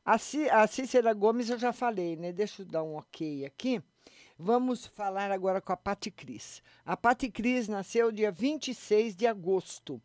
A, 0.03 0.17
Cí 0.17 0.49
a 0.49 0.67
Cícera 0.67 1.13
Gomes 1.13 1.49
eu 1.49 1.57
já 1.57 1.71
falei, 1.71 2.17
né? 2.17 2.33
Deixa 2.33 2.61
eu 2.61 2.65
dar 2.65 2.83
um 2.83 2.97
ok 2.97 3.45
aqui. 3.45 3.81
Vamos 4.37 4.85
falar 4.85 5.31
agora 5.31 5.61
com 5.61 5.71
a 5.71 5.77
Pati 5.77 6.11
Cris. 6.11 6.61
A 6.85 6.97
Pati 6.97 7.31
Cris 7.31 7.69
nasceu 7.69 8.11
dia 8.11 8.29
26 8.29 9.15
de 9.15 9.27
agosto. 9.27 10.01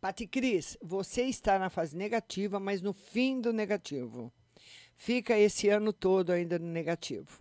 Pati 0.00 0.26
Cris, 0.26 0.76
você 0.82 1.22
está 1.22 1.60
na 1.60 1.70
fase 1.70 1.96
negativa, 1.96 2.58
mas 2.58 2.82
no 2.82 2.92
fim 2.92 3.40
do 3.40 3.52
negativo. 3.52 4.32
Fica 4.96 5.38
esse 5.38 5.68
ano 5.68 5.92
todo 5.92 6.30
ainda 6.30 6.58
no 6.58 6.66
negativo. 6.66 7.40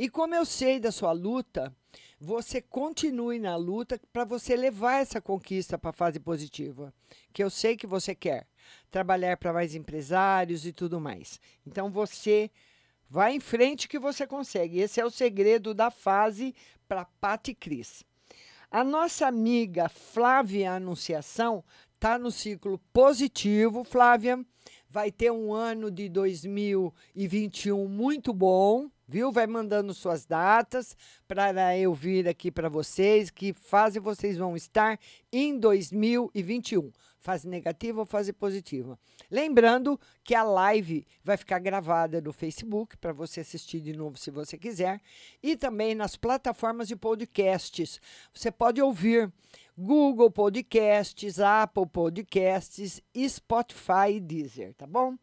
E 0.00 0.08
como 0.08 0.32
eu 0.32 0.44
sei 0.44 0.78
da 0.78 0.92
sua 0.92 1.10
luta, 1.10 1.74
você 2.20 2.62
continue 2.62 3.40
na 3.40 3.56
luta 3.56 4.00
para 4.12 4.24
você 4.24 4.54
levar 4.54 5.00
essa 5.00 5.20
conquista 5.20 5.76
para 5.76 5.90
a 5.90 5.92
fase 5.92 6.20
positiva, 6.20 6.94
que 7.32 7.42
eu 7.42 7.50
sei 7.50 7.76
que 7.76 7.84
você 7.84 8.14
quer. 8.14 8.46
Trabalhar 8.92 9.36
para 9.38 9.52
mais 9.52 9.74
empresários 9.74 10.64
e 10.64 10.72
tudo 10.72 11.00
mais. 11.00 11.40
Então 11.66 11.90
você 11.90 12.48
vai 13.10 13.34
em 13.34 13.40
frente 13.40 13.88
que 13.88 13.98
você 13.98 14.24
consegue. 14.24 14.78
Esse 14.78 15.00
é 15.00 15.04
o 15.04 15.10
segredo 15.10 15.74
da 15.74 15.90
fase 15.90 16.54
para 16.86 17.04
Pati 17.04 17.52
Cris. 17.52 18.04
A 18.70 18.84
nossa 18.84 19.26
amiga 19.26 19.88
Flávia 19.88 20.74
Anunciação 20.74 21.64
está 21.96 22.16
no 22.16 22.30
ciclo 22.30 22.78
positivo, 22.92 23.82
Flávia. 23.82 24.38
Vai 24.88 25.10
ter 25.10 25.32
um 25.32 25.52
ano 25.52 25.90
de 25.90 26.08
2021 26.08 27.88
muito 27.88 28.32
bom 28.32 28.88
viu? 29.08 29.32
Vai 29.32 29.46
mandando 29.46 29.94
suas 29.94 30.26
datas 30.26 30.94
para 31.26 31.76
eu 31.76 31.94
vir 31.94 32.28
aqui 32.28 32.50
para 32.50 32.68
vocês, 32.68 33.30
que 33.30 33.54
fase 33.54 33.98
vocês 33.98 34.36
vão 34.36 34.54
estar 34.54 35.00
em 35.32 35.58
2021. 35.58 36.92
Fase 37.18 37.48
negativa 37.48 38.00
ou 38.00 38.06
fase 38.06 38.32
positiva. 38.32 38.98
Lembrando 39.30 39.98
que 40.22 40.34
a 40.34 40.44
live 40.44 41.04
vai 41.24 41.36
ficar 41.36 41.58
gravada 41.58 42.20
no 42.20 42.32
Facebook 42.32 42.96
para 42.96 43.12
você 43.12 43.40
assistir 43.40 43.80
de 43.80 43.92
novo 43.92 44.16
se 44.16 44.30
você 44.30 44.56
quiser 44.56 45.00
e 45.42 45.56
também 45.56 45.94
nas 45.94 46.16
plataformas 46.16 46.86
de 46.86 46.94
podcasts. 46.94 48.00
Você 48.32 48.52
pode 48.52 48.80
ouvir 48.80 49.32
Google 49.76 50.30
Podcasts, 50.30 51.40
Apple 51.40 51.86
Podcasts, 51.86 53.00
Spotify 53.28 54.14
e 54.14 54.20
Deezer, 54.20 54.74
tá 54.74 54.86
bom? 54.86 55.16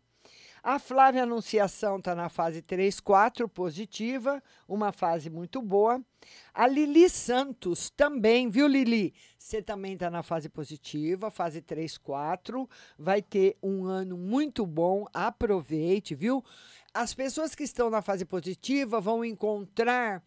A 0.68 0.80
Flávia 0.80 1.22
Anunciação 1.22 2.00
está 2.00 2.16
na 2.16 2.28
fase 2.28 2.60
3, 2.60 3.00
4, 3.00 3.48
positiva, 3.48 4.42
uma 4.68 4.92
fase 4.92 5.30
muito 5.30 5.62
boa. 5.62 6.04
A 6.52 6.66
Lili 6.66 7.08
Santos 7.08 7.92
também, 7.92 8.50
viu, 8.50 8.66
Lili? 8.66 9.14
Você 9.38 9.62
também 9.62 9.94
está 9.94 10.10
na 10.10 10.24
fase 10.24 10.50
positiva, 10.50 11.30
fase 11.30 11.62
3, 11.62 12.00
4. 12.00 12.68
Vai 12.98 13.22
ter 13.22 13.56
um 13.62 13.86
ano 13.86 14.18
muito 14.18 14.66
bom, 14.66 15.06
aproveite, 15.14 16.16
viu? 16.16 16.44
As 16.92 17.14
pessoas 17.14 17.54
que 17.54 17.62
estão 17.62 17.92
na 17.92 18.02
fase 18.02 18.26
positiva 18.26 19.00
vão 19.00 19.24
encontrar 19.24 20.24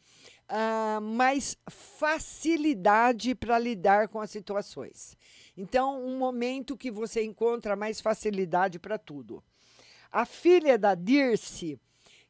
ah, 0.48 1.00
mais 1.02 1.58
facilidade 1.68 3.34
para 3.34 3.58
lidar 3.58 4.06
com 4.06 4.20
as 4.20 4.30
situações. 4.30 5.16
Então, 5.56 6.00
um 6.00 6.16
momento 6.16 6.76
que 6.76 6.92
você 6.92 7.24
encontra 7.24 7.74
mais 7.74 8.00
facilidade 8.00 8.78
para 8.78 8.96
tudo. 8.96 9.42
A 10.10 10.24
filha 10.24 10.78
da 10.78 10.94
Dirce, 10.94 11.78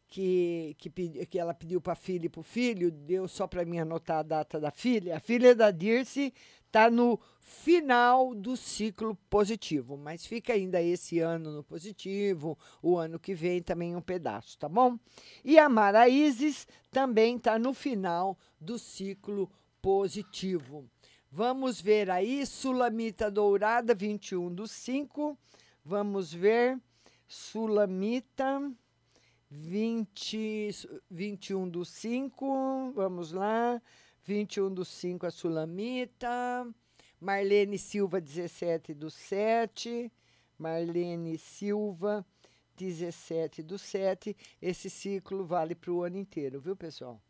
que, 0.08 0.74
que, 0.78 0.90
que 1.26 1.38
ela 1.38 1.54
pediu 1.54 1.80
para 1.80 1.92
a 1.92 1.96
filha 1.96 2.26
e 2.26 2.28
para 2.28 2.40
o 2.40 2.44
filho, 2.44 2.90
deu 2.90 3.28
só 3.28 3.46
para 3.46 3.64
mim 3.64 3.78
anotar 3.78 4.18
a 4.18 4.22
data 4.22 4.58
da 4.58 4.70
filha. 4.70 5.16
A 5.16 5.20
filha 5.20 5.54
da 5.54 5.70
Dirce 5.70 6.32
está 6.66 6.90
no 6.90 7.18
final 7.40 8.34
do 8.34 8.56
ciclo 8.56 9.16
positivo, 9.30 9.96
mas 9.96 10.26
fica 10.26 10.52
ainda 10.52 10.82
esse 10.82 11.18
ano 11.18 11.50
no 11.50 11.64
positivo, 11.64 12.58
o 12.82 12.96
ano 12.96 13.18
que 13.18 13.34
vem 13.34 13.62
também 13.62 13.96
um 13.96 14.02
pedaço, 14.02 14.58
tá 14.58 14.68
bom? 14.68 14.98
E 15.44 15.58
a 15.58 15.68
Maraízes 15.68 16.66
também 16.90 17.36
está 17.36 17.58
no 17.58 17.72
final 17.72 18.38
do 18.60 18.78
ciclo 18.78 19.50
positivo. 19.80 20.84
Vamos 21.30 21.80
ver 21.80 22.10
aí, 22.10 22.44
Sulamita 22.46 23.30
Dourada, 23.30 23.94
21 23.94 24.54
do 24.54 24.66
5. 24.66 25.38
Vamos 25.84 26.32
ver. 26.32 26.78
Sulamita, 27.28 28.72
20, 29.50 30.70
21 31.10 31.68
do 31.68 31.84
5, 31.84 32.92
vamos 32.92 33.32
lá. 33.32 33.82
21 34.24 34.72
do 34.72 34.82
5 34.82 35.26
a 35.26 35.30
Sulamita. 35.30 36.66
Marlene 37.20 37.76
Silva, 37.76 38.18
17 38.18 38.94
do 38.94 39.10
7. 39.10 40.10
Marlene 40.58 41.36
Silva, 41.36 42.24
17 42.76 43.62
do 43.62 43.78
7. 43.78 44.34
Esse 44.60 44.88
ciclo 44.88 45.44
vale 45.44 45.74
para 45.74 45.92
o 45.92 46.02
ano 46.02 46.16
inteiro, 46.16 46.58
viu, 46.58 46.74
pessoal? 46.74 47.20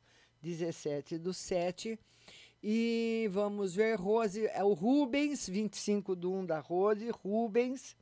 17 0.41 1.19
do 1.19 1.35
7. 1.35 1.99
E 2.63 3.29
vamos 3.33 3.75
ver, 3.75 3.99
Rose, 3.99 4.47
é 4.47 4.63
o 4.63 4.75
Rubens, 4.75 5.49
25 5.49 6.15
do 6.15 6.33
1 6.33 6.47
da 6.47 6.61
Rose, 6.61 7.11
Rubens, 7.11 7.97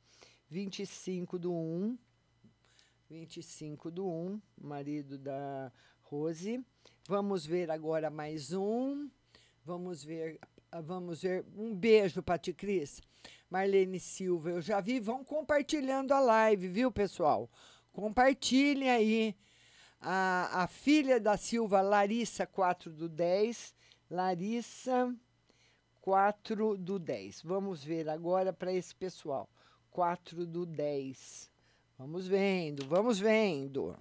25 0.49 1.41
do 1.41 1.53
1, 1.53 1.99
25 3.11 3.91
do 3.91 4.07
1, 4.07 4.41
marido 4.57 5.19
da 5.19 5.73
Rose. 6.03 6.65
Vamos 7.09 7.45
ver 7.45 7.69
agora 7.69 8.11
mais 8.11 8.53
um. 8.53 9.11
Vamos 9.65 10.05
ver, 10.05 10.39
vamos 10.85 11.23
ver. 11.23 11.45
Um 11.57 11.75
beijo, 11.75 12.23
Pati 12.23 12.53
Cris. 12.53 13.03
Marlene 13.51 13.99
Silva, 13.99 14.51
eu 14.51 14.61
já 14.61 14.81
vi. 14.81 15.01
Vão 15.01 15.25
compartilhando 15.25 16.13
a 16.13 16.21
live, 16.21 16.69
viu, 16.69 16.93
pessoal? 16.93 17.51
Compartilhem 17.93 18.91
aí. 18.91 19.37
A, 20.01 20.63
a 20.63 20.67
filha 20.69 21.19
da 21.19 21.37
Silva, 21.37 21.81
Larissa, 21.81 22.47
4 22.47 22.93
do 22.93 23.09
10. 23.09 23.75
Larissa, 24.09 25.13
4 26.01 26.77
do 26.77 27.01
10. 27.01 27.43
Vamos 27.43 27.83
ver 27.83 28.09
agora 28.09 28.53
para 28.53 28.73
esse 28.73 28.95
pessoal. 28.95 29.51
4 29.97 30.45
do 30.45 30.67
10. 30.67 31.51
Vamos 31.99 32.29
vendo, 32.29 32.87
vamos 32.87 33.19
vendo. 33.19 33.97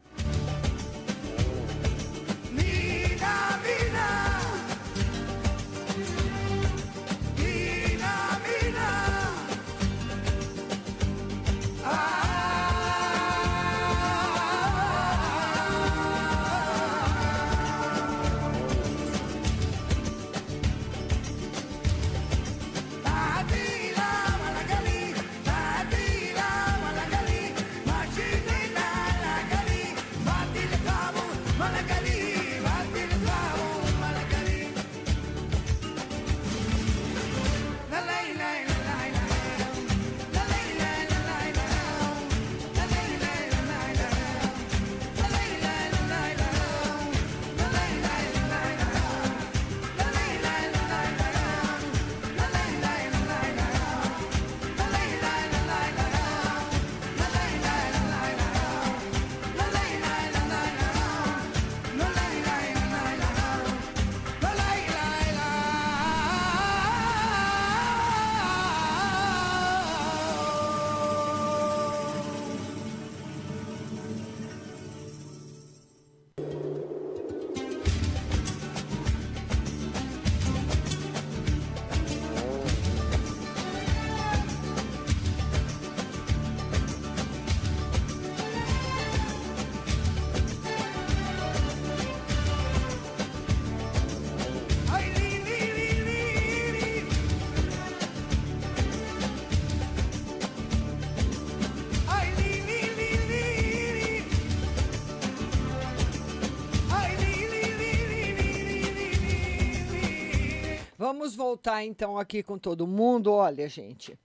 Voltar 111.66 111.84
então 111.84 112.18
aqui 112.18 112.44
com 112.44 112.60
todo 112.60 112.86
mundo. 112.86 113.32
Olha, 113.32 113.68
gente. 113.68 114.18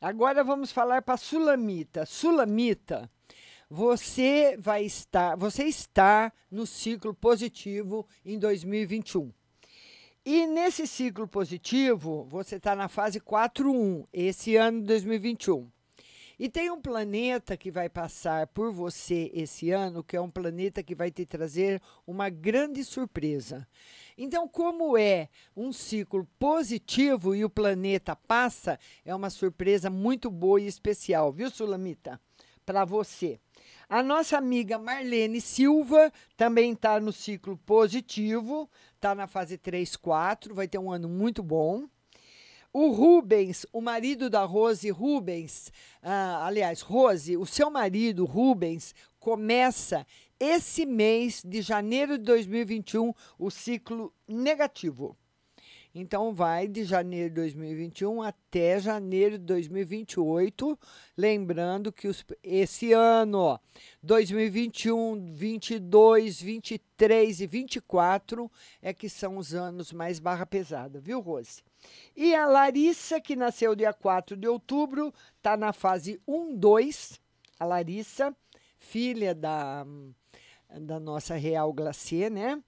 Agora 0.00 0.42
vamos 0.42 0.72
falar 0.72 1.00
para 1.02 1.16
Sulamita. 1.16 2.04
Sulamita, 2.04 3.08
você 3.70 4.56
vai 4.58 4.84
estar, 4.84 5.36
você 5.36 5.64
está 5.64 6.32
no 6.50 6.66
ciclo 6.66 7.14
positivo 7.14 8.06
em 8.24 8.36
2021. 8.38 9.32
E 10.24 10.46
nesse 10.46 10.86
ciclo 10.86 11.28
positivo, 11.28 12.26
você 12.28 12.56
está 12.56 12.74
na 12.74 12.88
fase 12.88 13.20
4.1, 13.20 14.06
esse 14.12 14.56
ano 14.56 14.80
de 14.80 14.86
2021. 14.88 15.70
E 16.38 16.48
tem 16.48 16.70
um 16.70 16.80
planeta 16.80 17.56
que 17.56 17.68
vai 17.68 17.88
passar 17.88 18.46
por 18.46 18.72
você 18.72 19.28
esse 19.34 19.72
ano, 19.72 20.04
que 20.04 20.16
é 20.16 20.20
um 20.20 20.30
planeta 20.30 20.84
que 20.84 20.94
vai 20.94 21.10
te 21.10 21.26
trazer 21.26 21.82
uma 22.06 22.28
grande 22.30 22.84
surpresa. 22.84 23.66
Então, 24.16 24.46
como 24.46 24.96
é 24.96 25.28
um 25.56 25.72
ciclo 25.72 26.24
positivo 26.38 27.34
e 27.34 27.44
o 27.44 27.50
planeta 27.50 28.14
passa, 28.14 28.78
é 29.04 29.12
uma 29.12 29.30
surpresa 29.30 29.90
muito 29.90 30.30
boa 30.30 30.60
e 30.60 30.68
especial, 30.68 31.32
viu, 31.32 31.50
Sulamita? 31.50 32.20
Para 32.64 32.84
você. 32.84 33.40
A 33.88 34.00
nossa 34.00 34.38
amiga 34.38 34.78
Marlene 34.78 35.40
Silva 35.40 36.12
também 36.36 36.72
está 36.72 37.00
no 37.00 37.10
ciclo 37.10 37.56
positivo, 37.56 38.70
está 38.94 39.12
na 39.12 39.26
fase 39.26 39.58
3, 39.58 39.96
4, 39.96 40.54
vai 40.54 40.68
ter 40.68 40.78
um 40.78 40.92
ano 40.92 41.08
muito 41.08 41.42
bom. 41.42 41.88
O 42.72 42.90
Rubens, 42.90 43.64
o 43.72 43.80
marido 43.80 44.28
da 44.28 44.44
Rose 44.44 44.90
Rubens, 44.90 45.72
ah, 46.02 46.46
aliás, 46.46 46.82
Rose, 46.82 47.36
o 47.36 47.46
seu 47.46 47.70
marido 47.70 48.26
Rubens, 48.26 48.94
começa 49.18 50.06
esse 50.38 50.84
mês 50.84 51.42
de 51.44 51.62
janeiro 51.62 52.18
de 52.18 52.24
2021 52.24 53.12
o 53.38 53.50
ciclo 53.50 54.12
negativo. 54.28 55.16
Então 55.94 56.34
vai 56.34 56.68
de 56.68 56.84
janeiro 56.84 57.30
de 57.30 57.34
2021 57.36 58.22
até 58.22 58.78
janeiro 58.78 59.38
de 59.38 59.44
2028. 59.46 60.78
Lembrando 61.16 61.90
que 61.90 62.06
os, 62.06 62.24
esse 62.42 62.92
ano, 62.92 63.38
ó, 63.38 63.58
2021, 64.02 65.34
22, 65.34 66.40
23 66.40 67.40
e 67.40 67.46
24 67.46 68.50
é 68.82 68.92
que 68.92 69.08
são 69.08 69.38
os 69.38 69.54
anos 69.54 69.92
mais 69.92 70.20
barra 70.20 70.44
pesada, 70.44 71.00
viu, 71.00 71.20
Rose? 71.20 71.62
E 72.16 72.34
a 72.34 72.46
Larissa, 72.46 73.20
que 73.20 73.36
nasceu 73.36 73.76
dia 73.76 73.92
4 73.92 74.36
de 74.36 74.48
outubro, 74.48 75.14
está 75.36 75.56
na 75.56 75.72
fase 75.72 76.20
1, 76.26 76.56
2. 76.56 77.20
A 77.60 77.64
Larissa, 77.64 78.34
filha 78.78 79.34
da, 79.34 79.86
da 80.80 80.98
nossa 80.98 81.36
Real 81.36 81.72
Glacier, 81.72 82.30
né? 82.30 82.60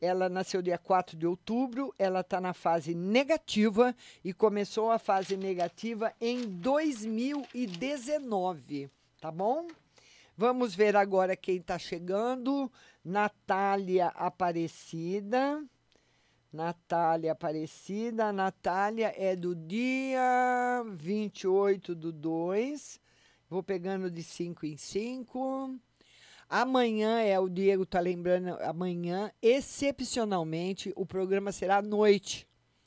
Ela 0.00 0.28
nasceu 0.28 0.60
dia 0.60 0.78
4 0.78 1.16
de 1.16 1.24
outubro, 1.26 1.94
ela 1.98 2.20
está 2.20 2.40
na 2.40 2.52
fase 2.52 2.94
negativa 2.94 3.96
e 4.22 4.32
começou 4.32 4.90
a 4.90 4.98
fase 4.98 5.36
negativa 5.36 6.12
em 6.20 6.42
2019, 6.42 8.90
tá 9.20 9.30
bom? 9.30 9.68
Vamos 10.36 10.74
ver 10.74 10.96
agora 10.96 11.36
quem 11.36 11.58
está 11.58 11.78
chegando. 11.78 12.68
Natália 13.04 14.08
Aparecida. 14.08 15.64
Natália 16.54 17.32
Aparecida. 17.32 18.32
Natália 18.32 19.12
é 19.16 19.34
do 19.34 19.56
dia 19.56 20.84
28 20.94 21.96
do 21.96 22.12
2. 22.12 23.00
Vou 23.50 23.60
pegando 23.60 24.08
de 24.08 24.22
5 24.22 24.64
em 24.64 24.76
5. 24.76 25.76
Amanhã 26.48 27.18
é 27.18 27.36
o 27.40 27.48
Diego 27.48 27.84
tá 27.84 27.98
lembrando, 27.98 28.50
amanhã, 28.62 29.32
excepcionalmente, 29.42 30.92
o 30.94 31.04
programa 31.04 31.50
será 31.50 31.78
à 31.78 31.82
noite. 31.82 32.46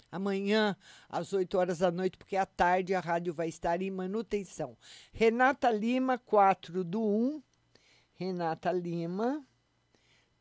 Amanhã, 0.09 0.73
às 1.09 1.33
8 1.33 1.57
horas 1.57 1.79
da 1.79 1.91
noite, 1.91 2.17
porque 2.17 2.37
à 2.37 2.45
tarde 2.45 2.95
a 2.95 3.01
rádio 3.01 3.33
vai 3.33 3.49
estar 3.49 3.81
em 3.81 3.91
manutenção. 3.91 4.77
Renata 5.11 5.69
Lima, 5.69 6.17
4 6.17 6.85
do 6.85 7.03
1. 7.03 7.43
Renata 8.15 8.71
Lima, 8.71 9.45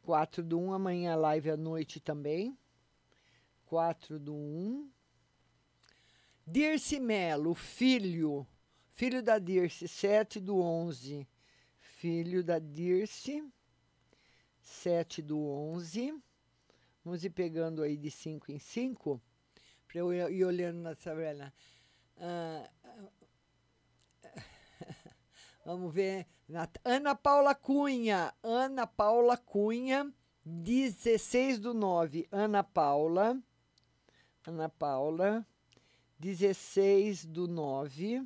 4 0.02 0.44
do 0.44 0.60
1. 0.60 0.72
Amanhã 0.74 1.16
live 1.16 1.50
à 1.50 1.56
noite 1.56 1.98
também. 1.98 2.56
4 3.66 4.18
do 4.18 4.34
1. 4.34 4.90
Dirce 6.46 6.98
Melo, 6.98 7.54
filho, 7.54 8.46
filho 8.94 9.22
da 9.22 9.38
Dirce, 9.38 9.86
7 9.86 10.40
do 10.40 10.58
11 10.60 11.26
filho 11.96 12.44
da 12.44 12.58
Dirce, 12.58 13.42
7 14.60 15.22
do 15.22 15.38
11. 15.38 16.14
Vamos 17.04 17.24
ir 17.24 17.30
pegando 17.30 17.82
aí 17.82 17.96
de 17.96 18.10
5 18.10 18.52
em 18.52 18.58
5, 18.58 19.20
para 19.88 19.98
eu 19.98 20.12
ir 20.30 20.44
olhando 20.44 20.78
na 20.78 20.94
tabela. 20.94 21.52
Ah, 22.18 22.70
vamos 25.64 25.92
ver. 25.92 26.26
Ana 26.84 27.14
Paula 27.14 27.54
Cunha. 27.54 28.34
Ana 28.42 28.86
Paula 28.86 29.36
Cunha, 29.36 30.12
16 30.44 31.58
do 31.58 31.72
9. 31.72 32.28
Ana 32.30 32.62
Paula. 32.62 33.40
Ana 34.46 34.68
Paula, 34.68 35.44
16 36.20 37.24
do 37.26 37.48
9. 37.48 38.24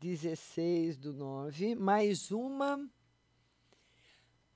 16 0.00 0.96
do 0.96 1.12
9. 1.12 1.74
Mais 1.74 2.30
uma. 2.30 2.88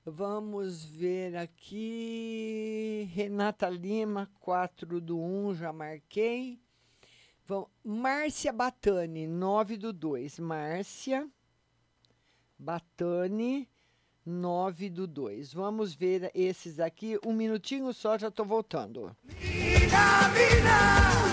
Vamos 0.03 0.83
ver 0.83 1.35
aqui. 1.35 3.07
Renata 3.13 3.69
Lima, 3.69 4.29
4 4.39 4.99
do 4.99 5.19
1, 5.19 5.53
já 5.55 5.71
marquei. 5.71 6.59
Vamos, 7.45 7.69
Márcia 7.83 8.51
Batani, 8.51 9.27
9 9.27 9.77
do 9.77 9.93
2. 9.93 10.39
Márcia 10.39 11.29
Batani, 12.57 13.69
9 14.25 14.89
do 14.89 15.05
2. 15.05 15.53
Vamos 15.53 15.93
ver 15.93 16.31
esses 16.33 16.79
aqui. 16.79 17.19
Um 17.23 17.33
minutinho 17.33 17.93
só, 17.93 18.17
já 18.17 18.29
estou 18.29 18.45
voltando. 18.45 19.15
Vida, 19.93 21.32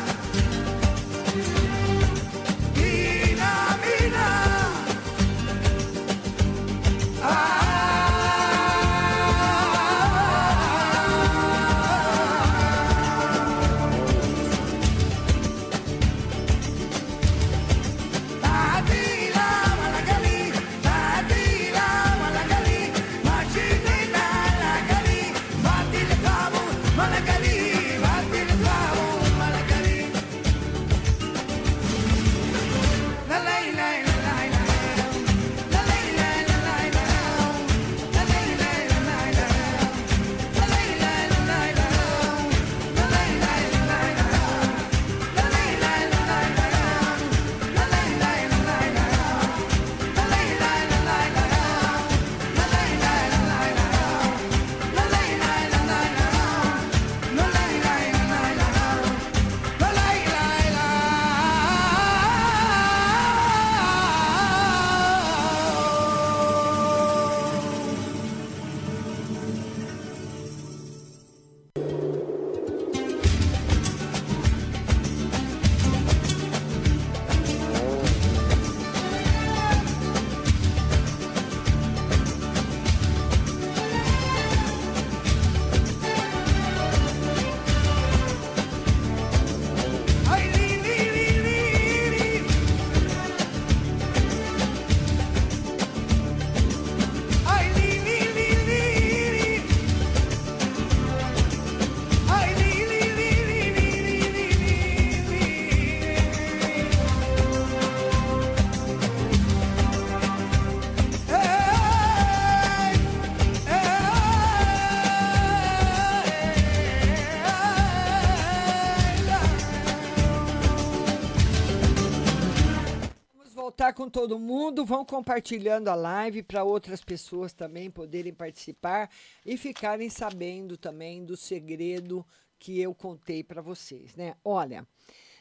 com 124.00 124.08
todo 124.08 124.38
mundo, 124.38 124.82
vão 124.82 125.04
compartilhando 125.04 125.88
a 125.88 125.94
live 125.94 126.42
para 126.42 126.64
outras 126.64 127.04
pessoas 127.04 127.52
também 127.52 127.90
poderem 127.90 128.32
participar 128.32 129.10
e 129.44 129.58
ficarem 129.58 130.08
sabendo 130.08 130.78
também 130.78 131.22
do 131.22 131.36
segredo 131.36 132.24
que 132.58 132.80
eu 132.80 132.94
contei 132.94 133.44
para 133.44 133.60
vocês, 133.60 134.16
né? 134.16 134.34
Olha, 134.42 134.88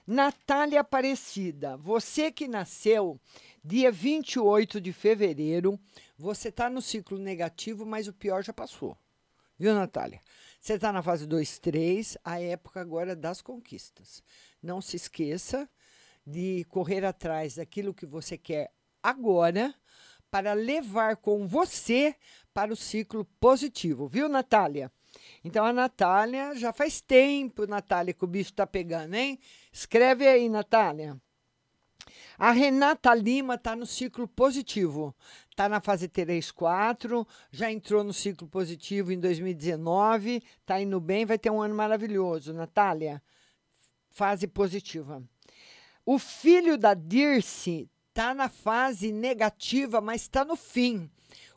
Natália 0.05 0.81
Aparecida, 0.81 1.77
você 1.77 2.33
que 2.33 2.49
nasceu 2.49 3.17
dia 3.63 3.93
28 3.93 4.81
de 4.81 4.91
fevereiro, 4.91 5.79
você 6.17 6.49
está 6.49 6.69
no 6.69 6.81
ciclo 6.81 7.17
negativo, 7.17 7.85
mas 7.85 8.09
o 8.09 8.13
pior 8.13 8.43
já 8.43 8.51
passou. 8.51 8.97
Viu, 9.57 9.73
Natália? 9.73 10.21
Você 10.59 10.73
está 10.73 10.91
na 10.91 11.01
fase 11.01 11.25
2, 11.25 11.59
3, 11.59 12.17
a 12.25 12.41
época 12.41 12.81
agora 12.81 13.15
das 13.15 13.41
conquistas. 13.41 14.21
Não 14.61 14.81
se 14.81 14.97
esqueça 14.97 15.69
de 16.29 16.63
correr 16.69 17.03
atrás 17.03 17.55
daquilo 17.55 17.93
que 17.93 18.05
você 18.05 18.37
quer 18.37 18.71
agora 19.01 19.73
para 20.29 20.53
levar 20.53 21.17
com 21.17 21.47
você 21.47 22.15
para 22.53 22.71
o 22.71 22.75
ciclo 22.75 23.25
positivo, 23.39 24.07
viu, 24.07 24.29
Natália? 24.29 24.91
Então 25.43 25.65
a 25.65 25.73
Natália, 25.73 26.55
já 26.55 26.71
faz 26.71 27.01
tempo, 27.01 27.65
Natália, 27.65 28.13
que 28.13 28.23
o 28.23 28.27
bicho 28.27 28.53
tá 28.53 28.67
pegando, 28.67 29.15
hein? 29.15 29.39
Escreve 29.71 30.27
aí, 30.27 30.47
Natália. 30.47 31.19
A 32.37 32.51
Renata 32.51 33.13
Lima 33.13 33.55
está 33.55 33.75
no 33.75 33.85
ciclo 33.85 34.27
positivo. 34.27 35.15
Está 35.49 35.67
na 35.67 35.81
fase 35.81 36.07
3, 36.07 36.51
4, 36.51 37.27
já 37.51 37.71
entrou 37.71 38.03
no 38.03 38.13
ciclo 38.13 38.47
positivo 38.47 39.11
em 39.11 39.19
2019, 39.19 40.41
está 40.61 40.79
indo 40.79 40.99
bem, 41.01 41.25
vai 41.25 41.37
ter 41.37 41.49
um 41.49 41.61
ano 41.61 41.75
maravilhoso. 41.75 42.53
Natália, 42.53 43.21
fase 44.09 44.47
positiva. 44.47 45.21
O 46.11 46.17
filho 46.17 46.75
da 46.75 46.95
Dirce 46.95 47.87
está 48.09 48.33
na 48.33 48.49
fase 48.49 49.11
negativa, 49.11 50.01
mas 50.01 50.23
está 50.23 50.43
no 50.43 50.55
fim. 50.55 51.07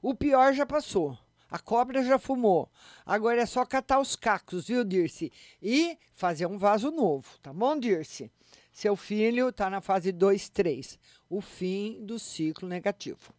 O 0.03 0.15
pior 0.15 0.53
já 0.53 0.67
passou. 0.67 1.17
A 1.51 1.59
cobra 1.59 2.03
já 2.05 2.19
fumou. 2.19 2.71
Agora 3.07 3.41
é 3.41 3.47
só 3.47 3.65
catar 3.65 3.99
os 3.99 4.15
cacos, 4.15 4.67
viu, 4.67 4.85
Dirce? 4.85 5.33
E 5.63 5.97
fazer 6.15 6.45
um 6.45 6.59
vaso 6.59 6.91
novo, 6.91 7.27
tá 7.41 7.51
bom, 7.51 7.79
Dirce? 7.79 8.31
Seu 8.71 8.95
filho 8.95 9.49
está 9.49 9.71
na 9.71 9.81
fase 9.81 10.13
2, 10.13 10.51
3, 10.51 10.99
o 11.31 11.41
fim 11.41 12.05
do 12.05 12.19
ciclo 12.19 12.69
negativo. 12.69 13.33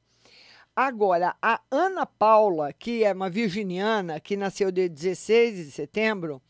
Agora, 0.76 1.36
a 1.40 1.62
Ana 1.70 2.08
Paula, 2.08 2.74
que 2.74 3.04
é 3.04 3.14
uma 3.14 3.30
virginiana, 3.30 4.20
que 4.20 4.36
nasceu 4.36 4.72
de 4.72 4.90
16 4.90 5.58
de 5.58 5.72
setembro, 5.72 6.42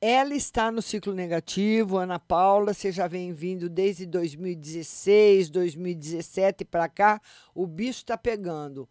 ela 0.00 0.34
está 0.34 0.70
no 0.72 0.80
ciclo 0.80 1.12
negativo. 1.12 1.98
Ana 1.98 2.18
Paula, 2.18 2.72
você 2.72 2.90
já 2.90 3.06
vem 3.06 3.32
vindo 3.32 3.68
desde 3.68 4.06
2016, 4.06 5.50
2017 5.50 6.64
para 6.64 6.88
cá, 6.88 7.20
o 7.54 7.66
bicho 7.66 7.98
está 7.98 8.16
pegando. 8.16 8.88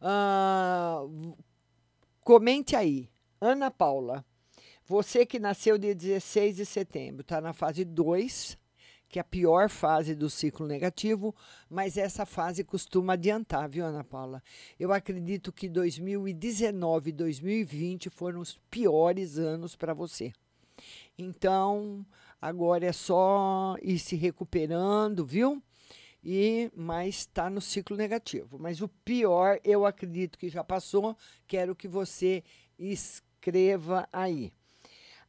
Uh, 0.00 1.36
comente 2.20 2.76
aí, 2.76 3.10
Ana 3.40 3.70
Paula. 3.70 4.24
Você 4.84 5.24
que 5.24 5.38
nasceu 5.38 5.78
de 5.78 5.94
16 5.94 6.56
de 6.56 6.66
setembro, 6.66 7.22
está 7.22 7.40
na 7.40 7.52
fase 7.52 7.84
2, 7.84 8.58
que 9.08 9.18
é 9.18 9.22
a 9.22 9.24
pior 9.24 9.68
fase 9.68 10.14
do 10.14 10.28
ciclo 10.28 10.66
negativo, 10.66 11.34
mas 11.68 11.96
essa 11.96 12.26
fase 12.26 12.64
costuma 12.64 13.12
adiantar, 13.12 13.68
viu, 13.68 13.86
Ana 13.86 14.04
Paula? 14.04 14.42
Eu 14.78 14.92
acredito 14.92 15.52
que 15.52 15.68
2019 15.68 17.10
e 17.10 17.12
2020 17.12 18.10
foram 18.10 18.40
os 18.40 18.58
piores 18.70 19.38
anos 19.38 19.76
para 19.76 19.94
você. 19.94 20.32
Então, 21.16 22.04
agora 22.40 22.86
é 22.86 22.92
só 22.92 23.76
ir 23.82 23.98
se 23.98 24.16
recuperando, 24.16 25.24
viu? 25.24 25.62
E 26.24 26.70
mas 26.76 27.16
está 27.16 27.50
no 27.50 27.60
ciclo 27.60 27.96
negativo. 27.96 28.58
Mas 28.58 28.80
o 28.80 28.88
pior, 28.88 29.58
eu 29.64 29.84
acredito 29.84 30.38
que 30.38 30.48
já 30.48 30.62
passou. 30.62 31.16
Quero 31.46 31.74
que 31.74 31.88
você 31.88 32.44
escreva 32.78 34.08
aí. 34.12 34.52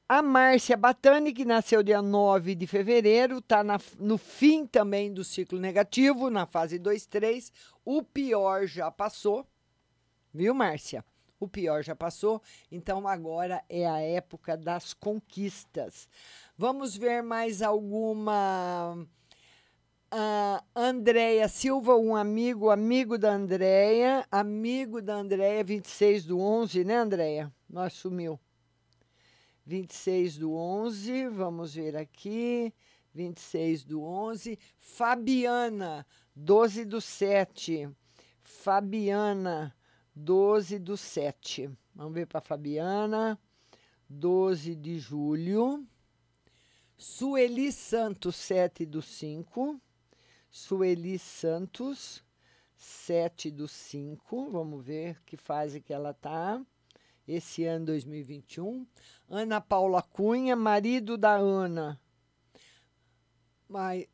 A 0.08 0.22
Márcia 0.22 0.78
Batani, 0.78 1.34
que 1.34 1.46
nasceu 1.46 1.82
dia 1.82 2.02
9 2.02 2.54
de 2.54 2.68
fevereiro, 2.68 3.40
está 3.40 3.64
no 3.98 4.18
fim 4.18 4.68
também 4.68 5.12
do 5.12 5.24
ciclo 5.24 5.60
negativo, 5.60 6.30
na 6.30 6.46
fase 6.46 6.78
2, 6.78 7.06
3. 7.08 7.52
O 7.84 8.04
pior 8.04 8.68
já 8.68 8.92
passou, 8.92 9.48
viu, 10.32 10.54
Márcia? 10.54 11.04
O 11.44 11.48
pior 11.50 11.84
já 11.84 11.94
passou, 11.94 12.42
então 12.72 13.06
agora 13.06 13.62
é 13.68 13.86
a 13.86 14.00
época 14.00 14.56
das 14.56 14.94
conquistas. 14.94 16.08
Vamos 16.58 16.96
ver 16.96 17.22
mais 17.22 17.62
alguma. 17.62 19.06
Uh, 20.10 20.64
Andréia 20.74 21.50
Silva, 21.50 21.98
um 21.98 22.16
amigo, 22.16 22.70
amigo 22.70 23.18
da 23.18 23.34
Andréia, 23.34 24.26
amigo 24.32 25.02
da 25.02 25.16
Andréia, 25.16 25.66
26 25.66 26.24
do 26.28 26.40
11, 26.40 26.86
né, 26.86 26.96
Andréia? 26.96 27.52
Nós 27.70 27.92
sumiu. 27.92 28.40
26 29.66 30.38
do 30.38 30.54
11, 30.54 31.28
vamos 31.28 31.76
ver 31.76 31.98
aqui. 31.98 32.74
26 33.14 33.84
do 33.84 34.02
11. 34.02 34.58
Fabiana, 34.78 36.08
12 36.34 36.86
do 36.86 37.02
7. 37.02 37.90
Fabiana, 38.42 39.76
12 40.16 40.80
do 40.80 40.96
7. 40.96 41.70
Vamos 41.96 42.14
ver 42.14 42.28
para 42.28 42.42
Fabiana. 42.42 43.40
12 44.10 44.76
de 44.76 45.00
julho. 45.00 45.86
Sueli 46.98 47.72
Santos, 47.72 48.36
7 48.36 48.86
do 48.86 49.02
5. 49.02 49.80
Sueli 50.50 51.18
Santos, 51.18 52.24
7 52.76 53.50
do 53.50 53.68
5. 53.68 54.52
Vamos 54.52 54.86
ver 54.86 55.20
que 55.26 55.36
fase 55.36 55.82
que 55.82 55.92
ela 55.92 56.14
tá 56.14 56.64
esse 57.28 57.66
ano 57.66 57.88
2021. 57.88 58.86
Ana 59.28 59.60
Paula 59.60 60.02
Cunha, 60.02 60.56
marido 60.56 61.18
da 61.18 61.36
Ana. 61.36 62.00
Mas, 63.68 64.06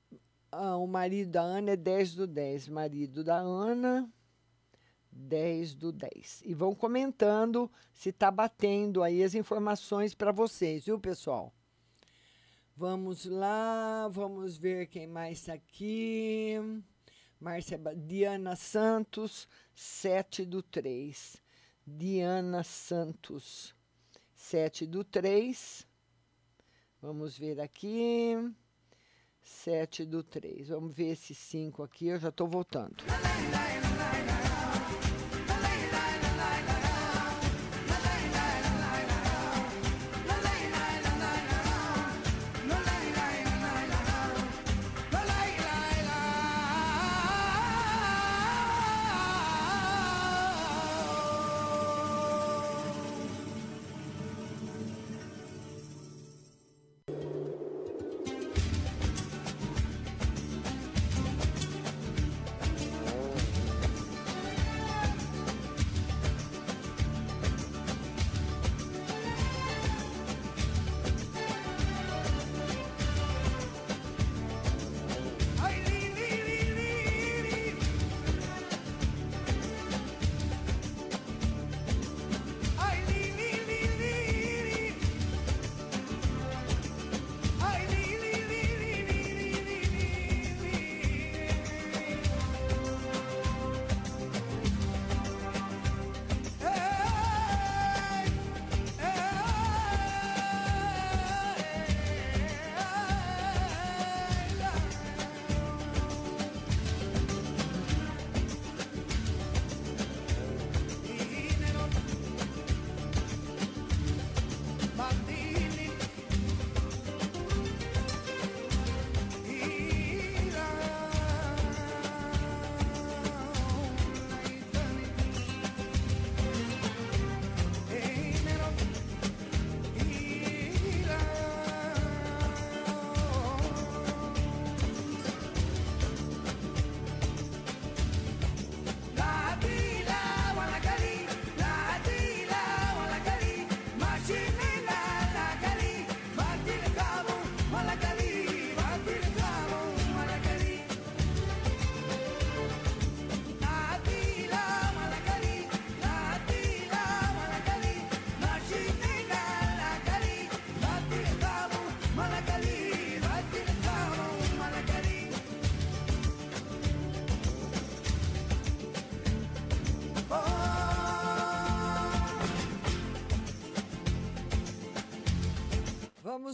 ah, 0.51 0.77
o 0.77 0.87
marido 0.87 1.31
da 1.31 1.41
Ana 1.41 1.71
é 1.71 1.75
10 1.75 2.15
do 2.15 2.25
10. 2.25 2.69
Marido 2.69 3.23
da 3.23 3.37
Ana, 3.37 4.09
10 5.11 5.75
do 5.75 5.91
10. 5.91 6.43
E 6.45 6.53
vão 6.53 6.73
comentando 6.73 7.69
se 7.93 8.09
está 8.09 8.31
batendo 8.31 9.03
aí 9.03 9.23
as 9.23 9.35
informações 9.35 10.13
para 10.13 10.31
vocês, 10.31 10.85
viu, 10.85 10.99
pessoal? 10.99 11.53
Vamos 12.75 13.25
lá, 13.25 14.07
vamos 14.07 14.57
ver 14.57 14.87
quem 14.87 15.05
mais 15.05 15.39
está 15.39 15.53
aqui. 15.53 16.55
Márcia 17.39 17.77
Diana 17.95 18.55
Santos, 18.55 19.47
7 19.75 20.45
do 20.45 20.61
3. 20.61 21.37
Diana 21.85 22.63
Santos, 22.63 23.75
7 24.33 24.85
do 24.85 25.03
3. 25.03 25.85
Vamos 27.01 27.37
ver 27.37 27.59
aqui. 27.59 28.35
7 29.41 30.05
do 30.05 30.23
3. 30.23 30.69
Vamos 30.69 30.93
ver 30.93 31.11
esse 31.11 31.33
5 31.33 31.83
aqui, 31.83 32.07
eu 32.07 32.19
já 32.19 32.29
estou 32.29 32.47
voltando. 32.47 33.03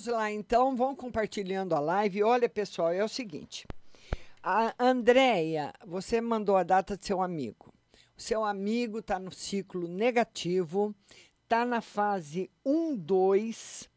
Vamos 0.06 0.22
lá, 0.22 0.32
então, 0.32 0.76
vão 0.76 0.95
compartilhando 0.95 1.74
a 1.74 1.80
live. 1.80 2.22
Olha, 2.22 2.47
pessoal, 2.47 2.91
é 2.91 3.03
o 3.03 3.08
seguinte. 3.08 3.66
A 4.43 4.76
Andréia, 4.78 5.74
você 5.84 6.22
mandou 6.22 6.58
a 6.58 6.62
data 6.62 6.95
de 6.95 7.08
seu 7.08 7.24
amigo. 7.24 7.74
O 8.16 8.22
seu 8.22 8.45
amigo 8.45 8.99
está 8.99 9.18
no 9.18 9.32
ciclo 9.32 9.88
negativo, 9.88 10.93
está 11.41 11.66
na 11.66 11.82
fase 11.82 12.51
1, 12.64 12.95
2, 12.97 13.89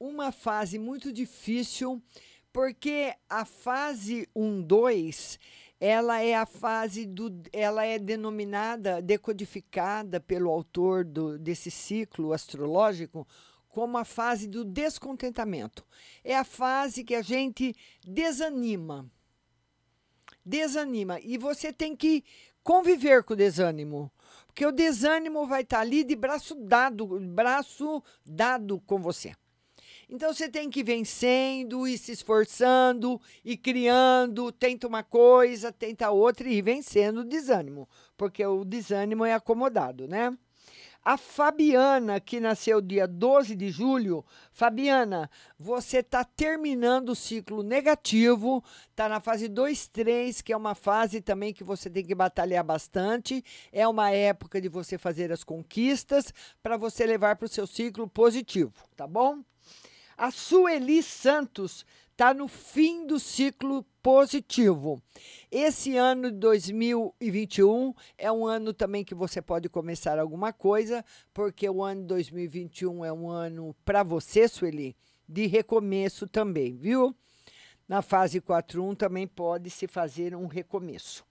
uma 0.00 0.32
fase 0.32 0.78
muito 0.78 1.12
difícil, 1.12 2.02
porque 2.50 3.12
a 3.28 3.44
fase 3.44 4.26
1, 4.34 4.62
2 4.62 5.38
ela 5.78 6.22
é 6.22 6.34
a 6.34 6.46
fase 6.46 7.04
do 7.04 7.30
ela 7.52 7.84
é 7.84 7.98
denominada 7.98 9.02
decodificada 9.02 10.18
pelo 10.18 10.50
autor 10.50 11.04
do, 11.04 11.38
desse 11.38 11.70
ciclo 11.70 12.32
astrológico 12.32 13.28
como 13.76 13.98
a 13.98 14.06
fase 14.06 14.48
do 14.48 14.64
descontentamento. 14.64 15.84
É 16.24 16.34
a 16.34 16.44
fase 16.44 17.04
que 17.04 17.14
a 17.14 17.20
gente 17.20 17.76
desanima. 18.02 19.04
Desanima. 20.42 21.20
E 21.20 21.36
você 21.36 21.70
tem 21.74 21.94
que 21.94 22.24
conviver 22.62 23.22
com 23.22 23.34
o 23.34 23.36
desânimo 23.36 24.10
porque 24.46 24.64
o 24.64 24.72
desânimo 24.72 25.46
vai 25.46 25.60
estar 25.60 25.80
ali 25.80 26.02
de 26.02 26.16
braço 26.16 26.54
dado 26.54 27.06
braço 27.20 28.02
dado 28.24 28.80
com 28.86 28.98
você. 28.98 29.34
Então 30.08 30.32
você 30.32 30.48
tem 30.48 30.70
que 30.70 30.80
ir 30.80 30.82
vencendo 30.82 31.86
e 31.86 31.98
se 31.98 32.12
esforçando 32.12 33.20
e 33.44 33.58
criando, 33.58 34.50
tenta 34.50 34.86
uma 34.86 35.02
coisa, 35.02 35.70
tenta 35.70 36.10
outra 36.10 36.48
e 36.48 36.54
ir 36.54 36.62
vencendo 36.62 37.18
o 37.18 37.24
desânimo, 37.24 37.86
porque 38.16 38.46
o 38.46 38.64
desânimo 38.64 39.26
é 39.26 39.34
acomodado, 39.34 40.08
né? 40.08 40.34
A 41.06 41.16
Fabiana, 41.16 42.18
que 42.18 42.40
nasceu 42.40 42.80
dia 42.80 43.06
12 43.06 43.54
de 43.54 43.70
julho, 43.70 44.24
Fabiana, 44.50 45.30
você 45.56 45.98
está 45.98 46.24
terminando 46.24 47.10
o 47.10 47.14
ciclo 47.14 47.62
negativo, 47.62 48.60
está 48.90 49.08
na 49.08 49.20
fase 49.20 49.46
2, 49.46 49.86
3, 49.86 50.42
que 50.42 50.52
é 50.52 50.56
uma 50.56 50.74
fase 50.74 51.20
também 51.20 51.54
que 51.54 51.62
você 51.62 51.88
tem 51.88 52.04
que 52.04 52.12
batalhar 52.12 52.64
bastante. 52.64 53.44
É 53.70 53.86
uma 53.86 54.10
época 54.10 54.60
de 54.60 54.68
você 54.68 54.98
fazer 54.98 55.30
as 55.30 55.44
conquistas 55.44 56.34
para 56.60 56.76
você 56.76 57.06
levar 57.06 57.36
para 57.36 57.46
o 57.46 57.48
seu 57.48 57.68
ciclo 57.68 58.08
positivo, 58.08 58.74
tá 58.96 59.06
bom? 59.06 59.44
A 60.18 60.32
Sueli 60.32 61.04
Santos 61.04 61.86
está 62.16 62.32
no 62.32 62.48
fim 62.48 63.06
do 63.06 63.20
ciclo 63.20 63.84
positivo. 64.02 65.02
Esse 65.50 65.98
ano 65.98 66.32
de 66.32 66.38
2021 66.38 67.92
é 68.16 68.32
um 68.32 68.46
ano 68.46 68.72
também 68.72 69.04
que 69.04 69.14
você 69.14 69.42
pode 69.42 69.68
começar 69.68 70.18
alguma 70.18 70.50
coisa, 70.50 71.04
porque 71.34 71.68
o 71.68 71.84
ano 71.84 72.00
de 72.00 72.06
2021 72.06 73.04
é 73.04 73.12
um 73.12 73.28
ano 73.28 73.76
para 73.84 74.02
você, 74.02 74.48
Sueli, 74.48 74.96
de 75.28 75.46
recomeço 75.46 76.26
também, 76.26 76.74
viu? 76.74 77.14
Na 77.86 78.00
fase 78.00 78.40
4.1 78.40 78.96
também 78.96 79.26
pode 79.26 79.68
se 79.68 79.86
fazer 79.86 80.34
um 80.34 80.46
recomeço. 80.46 81.22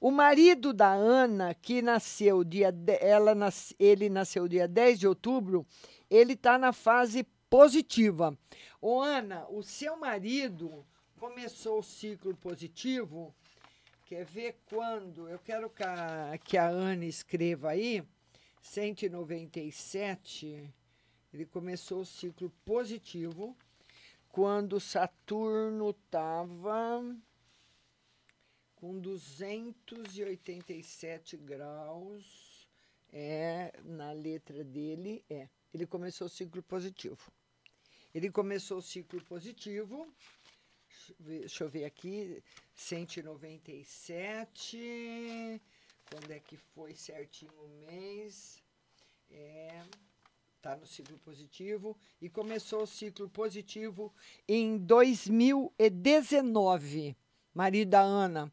O 0.00 0.12
marido 0.12 0.72
da 0.72 0.92
Ana, 0.92 1.52
que 1.52 1.82
nasceu 1.82 2.44
dia 2.44 2.72
ela 3.00 3.34
ele 3.76 4.08
nasceu 4.08 4.46
dia 4.46 4.68
10 4.68 5.00
de 5.00 5.08
outubro, 5.08 5.66
ele 6.08 6.34
está 6.34 6.56
na 6.56 6.72
fase 6.72 7.26
positiva. 7.52 8.36
Ô, 8.80 9.00
Ana, 9.02 9.46
o 9.50 9.62
seu 9.62 9.94
marido 9.94 10.86
começou 11.20 11.80
o 11.80 11.82
ciclo 11.82 12.34
positivo. 12.34 13.34
Quer 14.06 14.24
ver 14.24 14.56
quando? 14.70 15.28
Eu 15.28 15.38
quero 15.38 15.68
que 15.68 15.82
a, 15.82 16.38
que 16.42 16.56
a 16.56 16.66
Ana 16.66 17.04
escreva 17.04 17.72
aí. 17.72 18.02
197. 18.62 20.72
Ele 21.30 21.44
começou 21.44 22.00
o 22.00 22.06
ciclo 22.06 22.50
positivo 22.64 23.54
quando 24.30 24.80
Saturno 24.80 25.90
estava 25.90 27.04
com 28.76 28.98
287 28.98 31.36
graus. 31.36 32.66
É, 33.12 33.78
na 33.84 34.10
letra 34.10 34.64
dele, 34.64 35.22
é. 35.28 35.50
Ele 35.74 35.86
começou 35.86 36.28
o 36.28 36.30
ciclo 36.30 36.62
positivo. 36.62 37.30
Ele 38.14 38.30
começou 38.30 38.78
o 38.78 38.82
ciclo 38.82 39.20
positivo. 39.24 40.06
Deixa 41.18 41.64
eu 41.64 41.68
ver 41.68 41.84
aqui, 41.84 42.40
197. 42.74 45.60
Quando 46.10 46.30
é 46.30 46.38
que 46.38 46.56
foi 46.58 46.94
certinho 46.94 47.50
o 47.54 47.68
mês? 47.86 48.62
É, 49.30 49.82
tá 50.60 50.76
no 50.76 50.86
ciclo 50.86 51.18
positivo 51.20 51.96
e 52.20 52.28
começou 52.28 52.82
o 52.82 52.86
ciclo 52.86 53.30
positivo 53.30 54.14
em 54.46 54.76
2019 54.76 57.16
marido 57.54 57.90
da 57.90 58.00
Ana. 58.00 58.52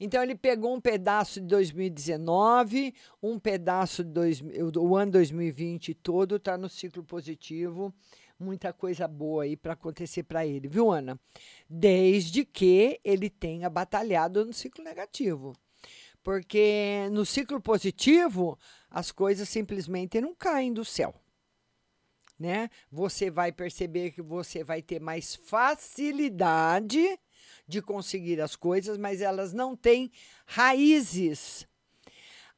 Então 0.00 0.22
ele 0.22 0.34
pegou 0.34 0.74
um 0.74 0.80
pedaço 0.80 1.40
de 1.40 1.46
2019, 1.46 2.94
um 3.22 3.38
pedaço 3.38 4.02
de 4.02 4.10
dois, 4.10 4.42
o 4.76 4.96
ano 4.96 5.12
2020 5.12 5.94
todo 5.94 6.36
está 6.36 6.56
no 6.56 6.68
ciclo 6.68 7.04
positivo 7.04 7.92
muita 8.38 8.72
coisa 8.72 9.08
boa 9.08 9.44
aí 9.44 9.56
para 9.56 9.72
acontecer 9.72 10.22
para 10.22 10.46
ele, 10.46 10.68
viu, 10.68 10.90
Ana? 10.90 11.18
Desde 11.68 12.44
que 12.44 13.00
ele 13.02 13.28
tenha 13.28 13.68
batalhado 13.68 14.44
no 14.44 14.52
ciclo 14.52 14.84
negativo. 14.84 15.54
Porque 16.22 17.08
no 17.10 17.24
ciclo 17.24 17.60
positivo, 17.60 18.58
as 18.90 19.10
coisas 19.10 19.48
simplesmente 19.48 20.20
não 20.20 20.34
caem 20.34 20.72
do 20.72 20.84
céu. 20.84 21.14
Né? 22.38 22.70
Você 22.90 23.30
vai 23.30 23.50
perceber 23.50 24.12
que 24.12 24.22
você 24.22 24.62
vai 24.62 24.80
ter 24.80 25.00
mais 25.00 25.34
facilidade 25.34 27.18
de 27.66 27.82
conseguir 27.82 28.40
as 28.40 28.54
coisas, 28.54 28.96
mas 28.96 29.20
elas 29.20 29.52
não 29.52 29.74
têm 29.74 30.10
raízes. 30.46 31.66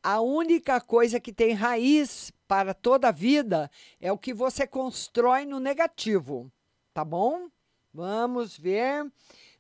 A 0.03 0.21
única 0.21 0.81
coisa 0.81 1.19
que 1.19 1.33
tem 1.33 1.53
raiz 1.53 2.33
para 2.51 2.75
toda 2.75 3.11
a 3.11 3.13
vida 3.13 3.71
é 4.01 4.11
o 4.11 4.19
que 4.19 4.35
você 4.35 4.67
constrói 4.67 5.47
no 5.47 5.61
negativo, 5.61 6.51
tá 6.93 7.05
bom? 7.05 7.49
Vamos 7.95 8.59
ver. 8.59 9.09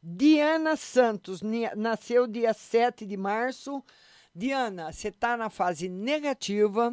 Diana 0.02 0.74
Santos 0.74 1.40
nasceu 1.76 2.26
dia 2.26 2.52
7 2.52 3.06
de 3.06 3.16
março. 3.16 3.80
Diana, 4.34 4.90
você 4.90 5.06
está 5.06 5.36
na 5.36 5.48
fase 5.48 5.88
negativa, 5.88 6.92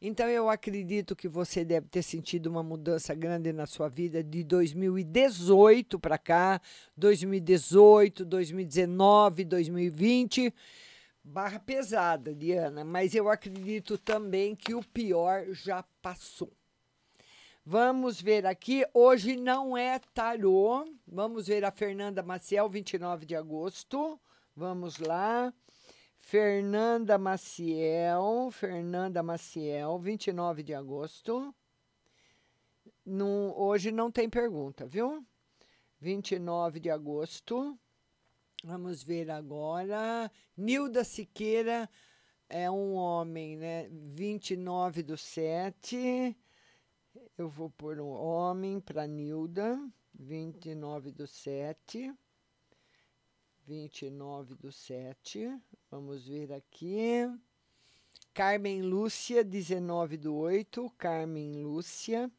então 0.00 0.26
eu 0.28 0.48
acredito 0.48 1.14
que 1.14 1.28
você 1.28 1.62
deve 1.62 1.88
ter 1.88 2.02
sentido 2.02 2.46
uma 2.46 2.62
mudança 2.62 3.14
grande 3.14 3.52
na 3.52 3.66
sua 3.66 3.90
vida 3.90 4.24
de 4.24 4.44
2018 4.44 5.98
para 5.98 6.16
cá, 6.16 6.58
2018, 6.96 8.24
2019, 8.24 9.44
2020 9.44 10.54
barra 11.24 11.58
pesada, 11.58 12.34
Diana, 12.34 12.84
mas 12.84 13.14
eu 13.14 13.30
acredito 13.30 13.96
também 13.96 14.54
que 14.54 14.74
o 14.74 14.84
pior 14.84 15.46
já 15.52 15.82
passou. 16.02 16.52
Vamos 17.64 18.20
ver 18.20 18.44
aqui, 18.44 18.86
hoje 18.92 19.36
não 19.36 19.74
é 19.74 19.98
tarô. 20.12 20.84
Vamos 21.06 21.46
ver 21.46 21.64
a 21.64 21.70
Fernanda 21.70 22.22
Maciel, 22.22 22.68
29 22.68 23.24
de 23.24 23.34
agosto. 23.34 24.20
Vamos 24.54 24.98
lá. 24.98 25.52
Fernanda 26.18 27.16
Maciel, 27.16 28.50
Fernanda 28.50 29.22
Maciel, 29.22 29.98
29 29.98 30.62
de 30.62 30.74
agosto. 30.74 31.54
No, 33.04 33.54
hoje 33.56 33.90
não 33.90 34.10
tem 34.10 34.28
pergunta, 34.28 34.86
viu? 34.86 35.24
29 36.00 36.80
de 36.80 36.90
agosto. 36.90 37.78
Vamos 38.66 39.02
ver 39.02 39.30
agora. 39.30 40.32
Nilda 40.56 41.04
Siqueira 41.04 41.86
é 42.48 42.70
um 42.70 42.94
homem, 42.94 43.58
né? 43.58 43.90
29 43.90 45.02
do 45.02 45.18
7. 45.18 46.34
Eu 47.36 47.50
vou 47.50 47.68
pôr 47.68 48.00
um 48.00 48.08
homem 48.08 48.80
para 48.80 49.06
Nilda. 49.06 49.78
29 50.14 51.12
do 51.12 51.26
7. 51.26 52.10
29 53.66 54.54
do 54.54 54.72
7. 54.72 55.60
Vamos 55.90 56.26
ver 56.26 56.50
aqui. 56.50 57.30
Carmen 58.32 58.80
Lúcia, 58.80 59.44
19 59.44 60.16
do 60.16 60.34
8. 60.36 60.90
Carmen 60.96 61.62
Lúcia. 61.62 62.32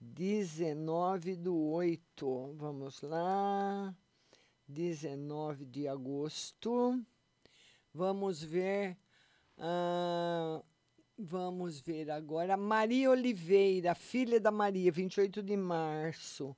19 0.00 1.36
do 1.36 1.54
8. 1.54 2.54
Vamos 2.56 3.02
lá. 3.02 3.94
19 4.68 5.64
de 5.64 5.86
agosto. 5.86 7.00
Vamos 7.92 8.42
ver. 8.42 8.96
Ah, 9.58 10.62
vamos 11.16 11.80
ver 11.80 12.10
agora. 12.10 12.56
Maria 12.56 13.10
Oliveira, 13.10 13.94
filha 13.94 14.40
da 14.40 14.50
Maria, 14.50 14.90
28 14.90 15.42
de 15.42 15.56
março. 15.56 16.56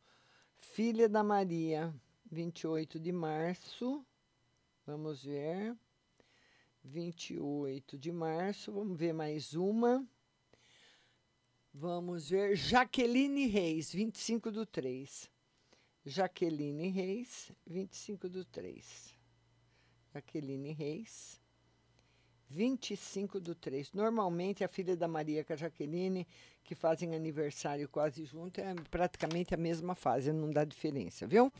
Filha 0.56 1.08
da 1.08 1.22
Maria, 1.22 1.94
28 2.30 2.98
de 2.98 3.12
março. 3.12 4.04
Vamos 4.86 5.24
ver. 5.24 5.76
28 6.82 7.98
de 7.98 8.10
março. 8.10 8.72
Vamos 8.72 8.98
ver 8.98 9.12
mais 9.12 9.54
uma. 9.54 10.06
Vamos 11.72 12.30
ver. 12.30 12.56
Jaqueline 12.56 13.46
Reis, 13.46 13.92
25 13.92 14.50
do 14.50 14.64
3. 14.64 15.30
Jaqueline 16.08 16.88
Reis, 16.88 17.52
25 17.66 18.30
do 18.30 18.42
3. 18.42 19.14
Jaqueline 20.14 20.72
Reis, 20.72 21.38
25 22.48 23.38
do 23.38 23.54
3. 23.54 23.92
Normalmente 23.92 24.64
a 24.64 24.68
filha 24.68 24.96
da 24.96 25.06
Maria 25.06 25.44
com 25.44 25.52
a 25.52 25.56
Jaqueline, 25.56 26.26
que 26.64 26.74
fazem 26.74 27.14
aniversário 27.14 27.86
quase 27.90 28.24
junto, 28.24 28.58
é 28.58 28.74
praticamente 28.90 29.54
a 29.54 29.58
mesma 29.58 29.94
fase, 29.94 30.32
não 30.32 30.50
dá 30.50 30.64
diferença, 30.64 31.26
viu? 31.26 31.52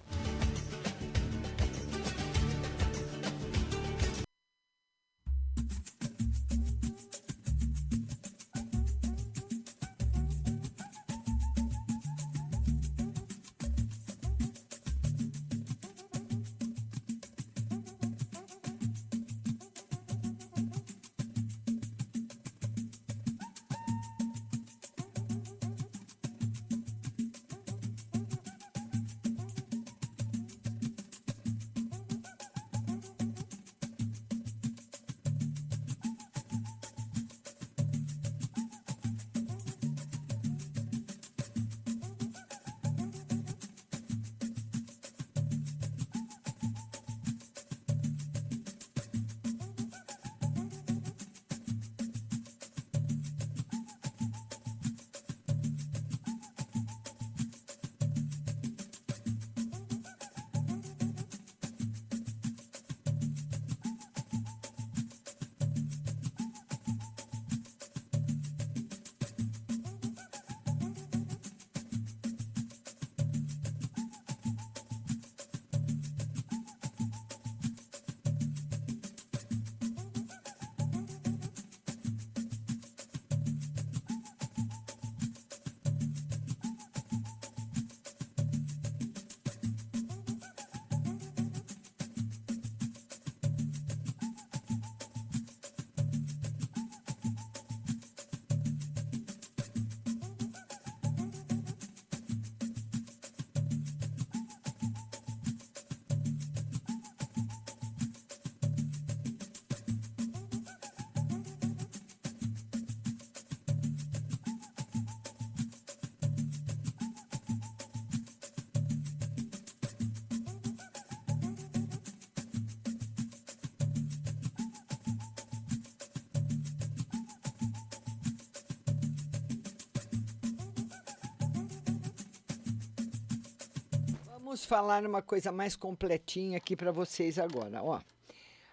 Falar 134.68 135.06
uma 135.06 135.22
coisa 135.22 135.50
mais 135.50 135.74
completinha 135.74 136.58
aqui 136.58 136.76
para 136.76 136.92
vocês 136.92 137.38
agora, 137.38 137.82
ó. 137.82 137.98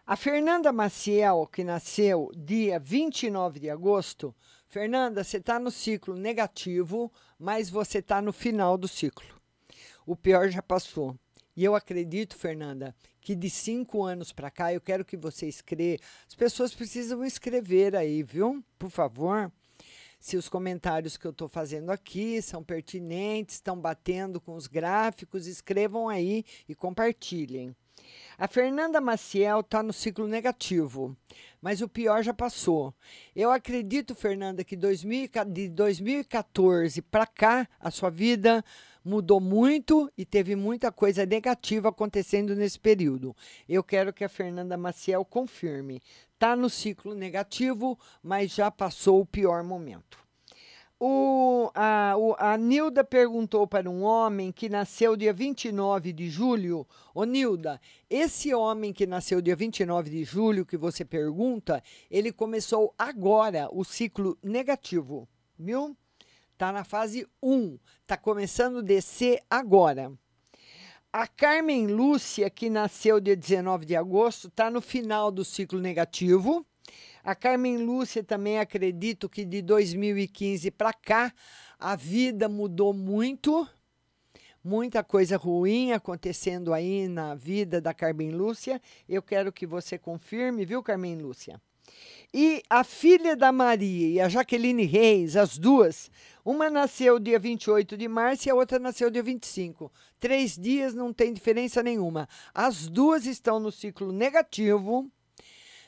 A 0.06 0.18
Fernanda 0.18 0.72
Maciel, 0.74 1.48
que 1.48 1.64
nasceu 1.64 2.30
dia 2.36 2.78
29 2.78 3.62
de 3.62 3.70
agosto, 3.70 4.36
Fernanda, 4.68 5.24
você 5.24 5.38
está 5.38 5.58
no 5.58 5.72
ciclo 5.72 6.14
negativo, 6.14 7.10
mas 7.40 7.70
você 7.70 8.00
está 8.00 8.22
no 8.22 8.34
final 8.34 8.78
do 8.78 8.90
ciclo. 8.90 9.26
O 10.06 10.18
pior 10.18 10.50
já 10.50 10.62
passou. 10.62 11.18
E 11.56 11.64
eu 11.64 11.74
acredito, 11.74 12.36
Fernanda, 12.36 12.94
que 13.22 13.34
de 13.34 13.50
cinco 13.50 14.04
anos 14.04 14.34
para 14.34 14.52
cá, 14.52 14.74
eu 14.74 14.82
quero 14.82 15.06
que 15.06 15.16
você 15.16 15.48
escreva. 15.48 16.04
As 16.28 16.36
pessoas 16.36 16.76
precisam 16.76 17.24
escrever 17.24 17.96
aí, 17.96 18.22
viu? 18.22 18.62
Por 18.78 18.90
favor 18.90 19.50
se 20.26 20.38
os 20.38 20.50
comentários 20.50 21.18
que 21.18 21.28
eu 21.28 21.30
estou 21.30 21.48
fazendo 21.48 21.92
aqui 21.92 22.42
são 22.42 22.64
pertinentes, 22.64 23.58
estão 23.58 23.80
batendo 23.80 24.42
com 24.42 24.56
os 24.56 24.66
gráficos, 24.66 25.46
escrevam 25.46 26.10
aí 26.10 26.44
e 26.68 26.74
compartilhem. 26.74 27.76
A 28.36 28.48
Fernanda 28.48 29.00
Maciel 29.00 29.60
está 29.60 29.84
no 29.84 29.94
ciclo 29.94 30.28
negativo, 30.28 31.16
mas 31.62 31.80
o 31.80 31.88
pior 31.88 32.24
já 32.24 32.34
passou. 32.34 32.92
Eu 33.36 33.52
acredito, 33.52 34.16
Fernanda, 34.16 34.64
que 34.64 34.76
2000, 34.76 35.30
de 35.46 35.70
2014 35.70 37.04
para 37.04 37.28
cá, 37.28 37.70
a 37.80 37.92
sua 37.92 38.10
vida 38.10 38.66
mudou 39.06 39.40
muito 39.40 40.12
e 40.18 40.26
teve 40.26 40.56
muita 40.56 40.92
coisa 40.92 41.24
negativa 41.24 41.90
acontecendo 41.90 42.56
nesse 42.56 42.80
período. 42.80 43.36
Eu 43.70 43.84
quero 43.84 44.12
que 44.12 44.24
a 44.24 44.30
Fernanda 44.30 44.76
Maciel 44.76 45.24
confirme 45.24 46.02
está 46.36 46.56
no 46.56 46.70
ciclo 46.70 47.16
negativo, 47.16 47.98
mas 48.22 48.54
já 48.54 48.70
passou 48.70 49.22
o 49.22 49.26
pior 49.26 49.64
momento. 49.64 50.24
O, 51.00 51.72
a, 51.74 52.16
o, 52.18 52.36
a 52.38 52.58
Nilda 52.58 53.04
perguntou 53.04 53.68
para 53.68 53.90
um 53.90 54.04
homem 54.04 54.52
que 54.52 54.70
nasceu 54.70 55.16
dia 55.18 55.34
29 55.34 56.14
de 56.14 56.30
julho. 56.30 56.88
Ô 57.14 57.26
Nilda, 57.26 57.82
esse 58.10 58.54
homem 58.54 58.94
que 58.94 59.06
nasceu 59.06 59.42
dia 59.42 59.56
29 59.56 60.10
de 60.10 60.24
julho, 60.24 60.66
que 60.66 60.78
você 60.78 61.04
pergunta, 61.04 61.84
ele 62.10 62.32
começou 62.32 62.94
agora 62.98 63.68
o 63.72 63.84
ciclo 63.84 64.38
negativo, 64.42 65.28
viu? 65.60 65.98
Está 66.54 66.72
na 66.72 66.86
fase 66.86 67.28
1, 67.44 67.78
está 68.02 68.16
começando 68.16 68.80
a 68.80 68.82
descer 68.82 69.42
agora. 69.50 70.14
A 71.18 71.28
Carmen 71.28 71.88
Lúcia, 71.88 72.50
que 72.50 72.70
nasceu 72.70 73.22
dia 73.22 73.38
19 73.38 73.86
de 73.86 73.96
agosto, 73.96 74.50
está 74.50 74.70
no 74.70 74.82
final 74.82 75.32
do 75.32 75.46
ciclo 75.46 75.80
negativo. 75.80 76.66
A 77.24 77.34
Carmen 77.34 77.78
Lúcia 77.78 78.22
também 78.22 78.60
acredito 78.60 79.30
que 79.30 79.46
de 79.46 79.62
2015 79.62 80.70
para 80.72 80.92
cá 80.92 81.34
a 81.80 81.96
vida 81.96 82.50
mudou 82.50 82.94
muito. 82.94 83.66
Muita 84.62 85.06
coisa 85.06 85.38
ruim 85.38 85.94
acontecendo 85.94 86.74
aí 86.74 87.08
na 87.08 87.34
vida 87.34 87.80
da 87.80 87.94
Carmen 87.94 88.32
Lúcia. 88.32 88.82
Eu 89.08 89.24
quero 89.24 89.54
que 89.54 89.66
você 89.66 89.98
confirme, 89.98 90.66
viu, 90.66 90.84
Carmen 90.84 91.16
Lúcia? 91.16 91.62
E 92.34 92.62
a 92.70 92.84
filha 92.84 93.36
da 93.36 93.52
Maria 93.52 94.10
e 94.10 94.20
a 94.20 94.28
Jaqueline 94.28 94.86
Reis, 94.86 95.38
as 95.38 95.58
duas, 95.58 96.12
uma 96.44 96.70
nasceu 96.70 97.18
dia 97.18 97.40
28 97.40 97.96
de 97.96 98.08
março 98.08 98.48
e 98.48 98.52
a 98.52 98.56
outra 98.56 98.78
nasceu 98.78 99.10
dia 99.10 99.24
25. 99.24 99.92
Três 100.20 100.58
dias 100.58 100.94
não 100.94 101.14
tem 101.14 101.34
diferença 101.34 101.82
nenhuma. 101.82 102.28
As 102.54 102.88
duas 102.88 103.26
estão 103.26 103.60
no 103.60 103.72
ciclo 103.72 104.12
negativo. 104.12 105.10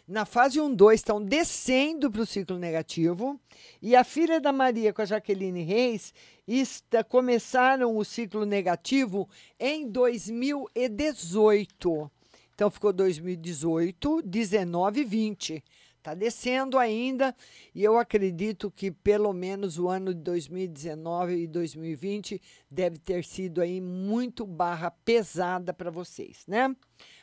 Na 0.07 0.23
fase 0.23 0.61
1, 0.61 0.73
2 0.73 0.99
estão 1.01 1.21
descendo 1.21 2.09
para 2.09 2.21
o 2.21 2.25
ciclo 2.25 2.57
negativo. 2.57 3.37
E 3.81 3.93
a 3.93 4.05
filha 4.05 4.39
da 4.39 4.53
Maria 4.53 4.93
com 4.93 5.01
a 5.01 5.05
Jaqueline 5.05 5.63
Reis 5.63 6.13
está, 6.47 7.03
começaram 7.03 7.97
o 7.97 8.05
ciclo 8.05 8.45
negativo 8.45 9.27
em 9.59 9.91
2018. 9.91 12.09
Então 12.55 12.71
ficou 12.71 12.93
2018, 12.93 14.21
19 14.23 15.01
e 15.01 15.03
20. 15.03 15.61
Está 16.07 16.15
descendo 16.15 16.79
ainda 16.79 17.35
e 17.75 17.83
eu 17.83 17.97
acredito 17.97 18.71
que 18.71 18.89
pelo 18.89 19.33
menos 19.33 19.77
o 19.77 19.89
ano 19.89 20.13
de 20.13 20.21
2019 20.21 21.35
e 21.35 21.47
2020 21.47 22.41
deve 22.71 22.97
ter 22.97 23.25
sido 23.25 23.59
aí 23.59 23.81
muito 23.81 24.45
barra 24.45 24.89
pesada 24.89 25.73
para 25.73 25.91
vocês, 25.91 26.45
né? 26.47 26.73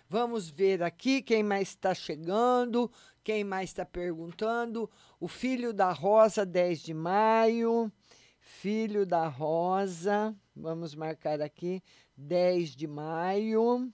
Vamos 0.07 0.51
ver 0.51 0.83
aqui 0.83 1.23
quem 1.23 1.43
mais 1.43 1.69
está 1.69 1.95
chegando, 1.95 2.93
quem 3.23 3.43
mais 3.43 3.71
está 3.71 3.87
perguntando. 3.87 4.91
O 5.19 5.29
filho 5.29 5.73
da 5.73 5.91
Rosa, 5.91 6.45
10 6.45 6.81
de 6.81 6.93
maio. 6.93 7.91
Filho 8.39 9.07
da 9.07 9.27
Rosa, 9.29 10.37
vamos 10.55 10.95
marcar 10.95 11.41
aqui, 11.41 11.83
10 12.19 12.77
de 12.77 12.87
maio. 12.87 13.91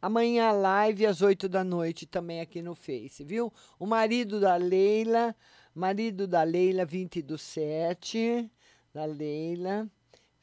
Amanhã 0.00 0.52
live 0.52 1.06
às 1.06 1.22
8 1.22 1.48
da 1.48 1.64
noite 1.64 2.06
também 2.06 2.40
aqui 2.40 2.62
no 2.62 2.72
Face, 2.76 3.24
viu? 3.24 3.52
O 3.80 3.84
marido 3.84 4.38
da 4.38 4.54
Leila, 4.54 5.34
marido 5.74 6.24
da 6.24 6.44
Leila, 6.44 6.84
20 6.84 7.20
do 7.20 7.36
7, 7.36 8.48
da 8.94 9.04
Leila, 9.04 9.90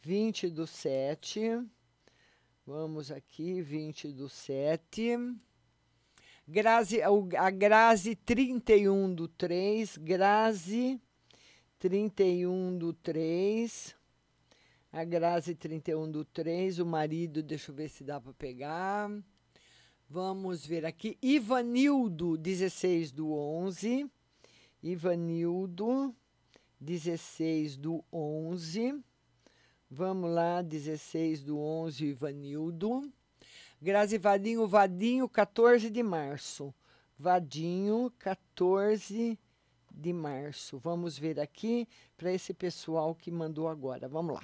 20 0.01 0.49
do 0.49 0.67
7. 0.67 1.65
Vamos 2.67 3.09
aqui, 3.09 3.61
20 3.61 4.09
do 4.09 4.27
7. 4.27 5.17
Grazi, 6.45 6.99
a 7.01 7.49
Grazi 7.49 8.13
31 8.13 9.15
do 9.15 9.29
3, 9.29 9.95
Grazi 9.95 10.99
31 11.79 12.77
do 12.77 12.91
3. 12.91 13.95
A 14.91 15.05
Grazi 15.05 15.55
31 15.55 16.11
do 16.11 16.25
3, 16.25 16.79
o 16.79 16.85
marido, 16.85 17.41
deixa 17.41 17.71
eu 17.71 17.75
ver 17.75 17.87
se 17.87 18.03
dá 18.03 18.19
para 18.19 18.33
pegar. 18.33 19.09
Vamos 20.09 20.65
ver 20.65 20.85
aqui. 20.85 21.17
Ivanildo, 21.21 22.37
16 22.37 23.11
do 23.11 23.33
11. 23.33 24.09
Ivanildo, 24.81 26.15
16 26.79 27.75
do 27.75 28.03
11. 28.13 29.03
Vamos 29.89 30.29
lá, 30.31 30.61
16 30.61 31.43
do 31.43 31.59
11, 31.59 32.05
Ivanildo. 32.05 33.11
Grazi 33.81 34.17
Vadinho, 34.17 34.67
Vadinho, 34.67 35.27
14 35.27 35.89
de 35.89 36.03
março. 36.03 36.73
Vadinho, 37.17 38.11
14 38.19 39.39
de 39.91 40.13
março. 40.13 40.77
Vamos 40.77 41.17
ver 41.17 41.39
aqui 41.39 41.87
para 42.17 42.31
esse 42.31 42.53
pessoal 42.53 43.15
que 43.15 43.31
mandou 43.31 43.67
agora. 43.67 44.07
Vamos 44.07 44.35
lá. 44.35 44.43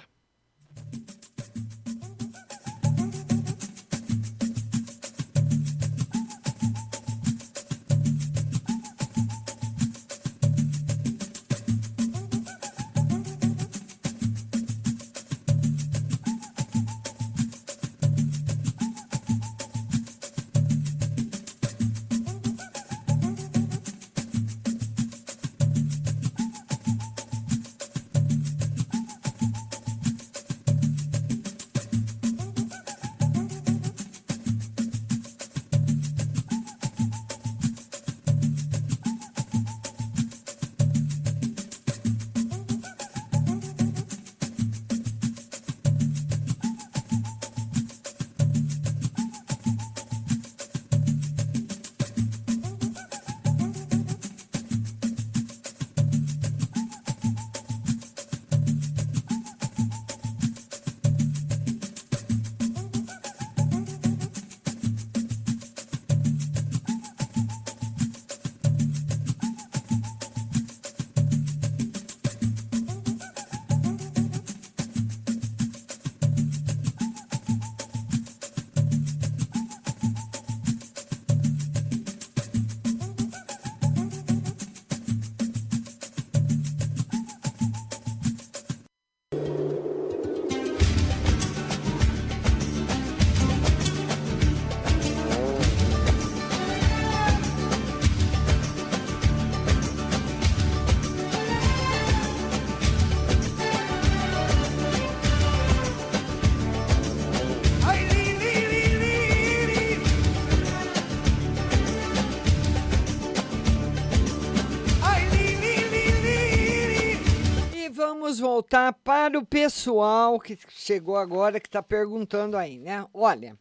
Voltar 118.72 118.92
para 119.04 119.38
o 119.38 119.44
pessoal 119.44 120.40
que 120.40 120.58
chegou 120.70 121.18
agora, 121.18 121.60
que 121.60 121.68
está 121.68 121.82
perguntando 121.82 122.56
aí, 122.56 122.78
né? 122.78 123.06
Olha, 123.12 123.58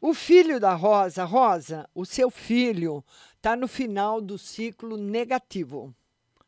o 0.00 0.14
filho 0.14 0.58
da 0.58 0.72
Rosa, 0.72 1.22
Rosa, 1.24 1.86
o 1.94 2.06
seu 2.06 2.30
filho 2.30 3.04
está 3.36 3.54
no 3.54 3.68
final 3.68 4.22
do 4.22 4.38
ciclo 4.38 4.96
negativo. 4.96 5.94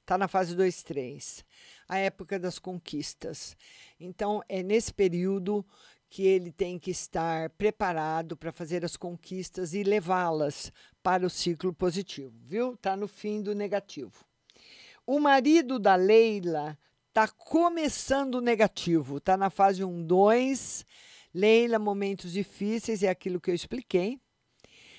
Está 0.00 0.16
na 0.16 0.26
fase 0.26 0.56
2, 0.56 0.82
3, 0.82 1.44
a 1.86 1.98
época 1.98 2.38
das 2.38 2.58
conquistas. 2.58 3.54
Então, 4.00 4.42
é 4.48 4.62
nesse 4.62 4.92
período 4.92 5.62
que 6.08 6.22
ele 6.22 6.50
tem 6.50 6.78
que 6.78 6.90
estar 6.90 7.50
preparado 7.50 8.34
para 8.34 8.50
fazer 8.50 8.82
as 8.82 8.96
conquistas 8.96 9.74
e 9.74 9.82
levá-las 9.82 10.72
para 11.02 11.26
o 11.26 11.30
ciclo 11.30 11.74
positivo, 11.74 12.32
viu? 12.46 12.72
Está 12.72 12.96
no 12.96 13.06
fim 13.06 13.42
do 13.42 13.54
negativo. 13.54 14.24
O 15.06 15.20
marido 15.20 15.78
da 15.78 15.96
Leila 15.96 16.78
está 17.14 17.28
começando 17.28 18.40
negativo, 18.40 19.18
está 19.18 19.36
na 19.36 19.48
fase 19.48 19.84
1, 19.84 20.04
2. 20.04 20.84
Leila, 21.32 21.78
momentos 21.78 22.32
difíceis, 22.32 23.04
é 23.04 23.08
aquilo 23.08 23.40
que 23.40 23.52
eu 23.52 23.54
expliquei. 23.54 24.18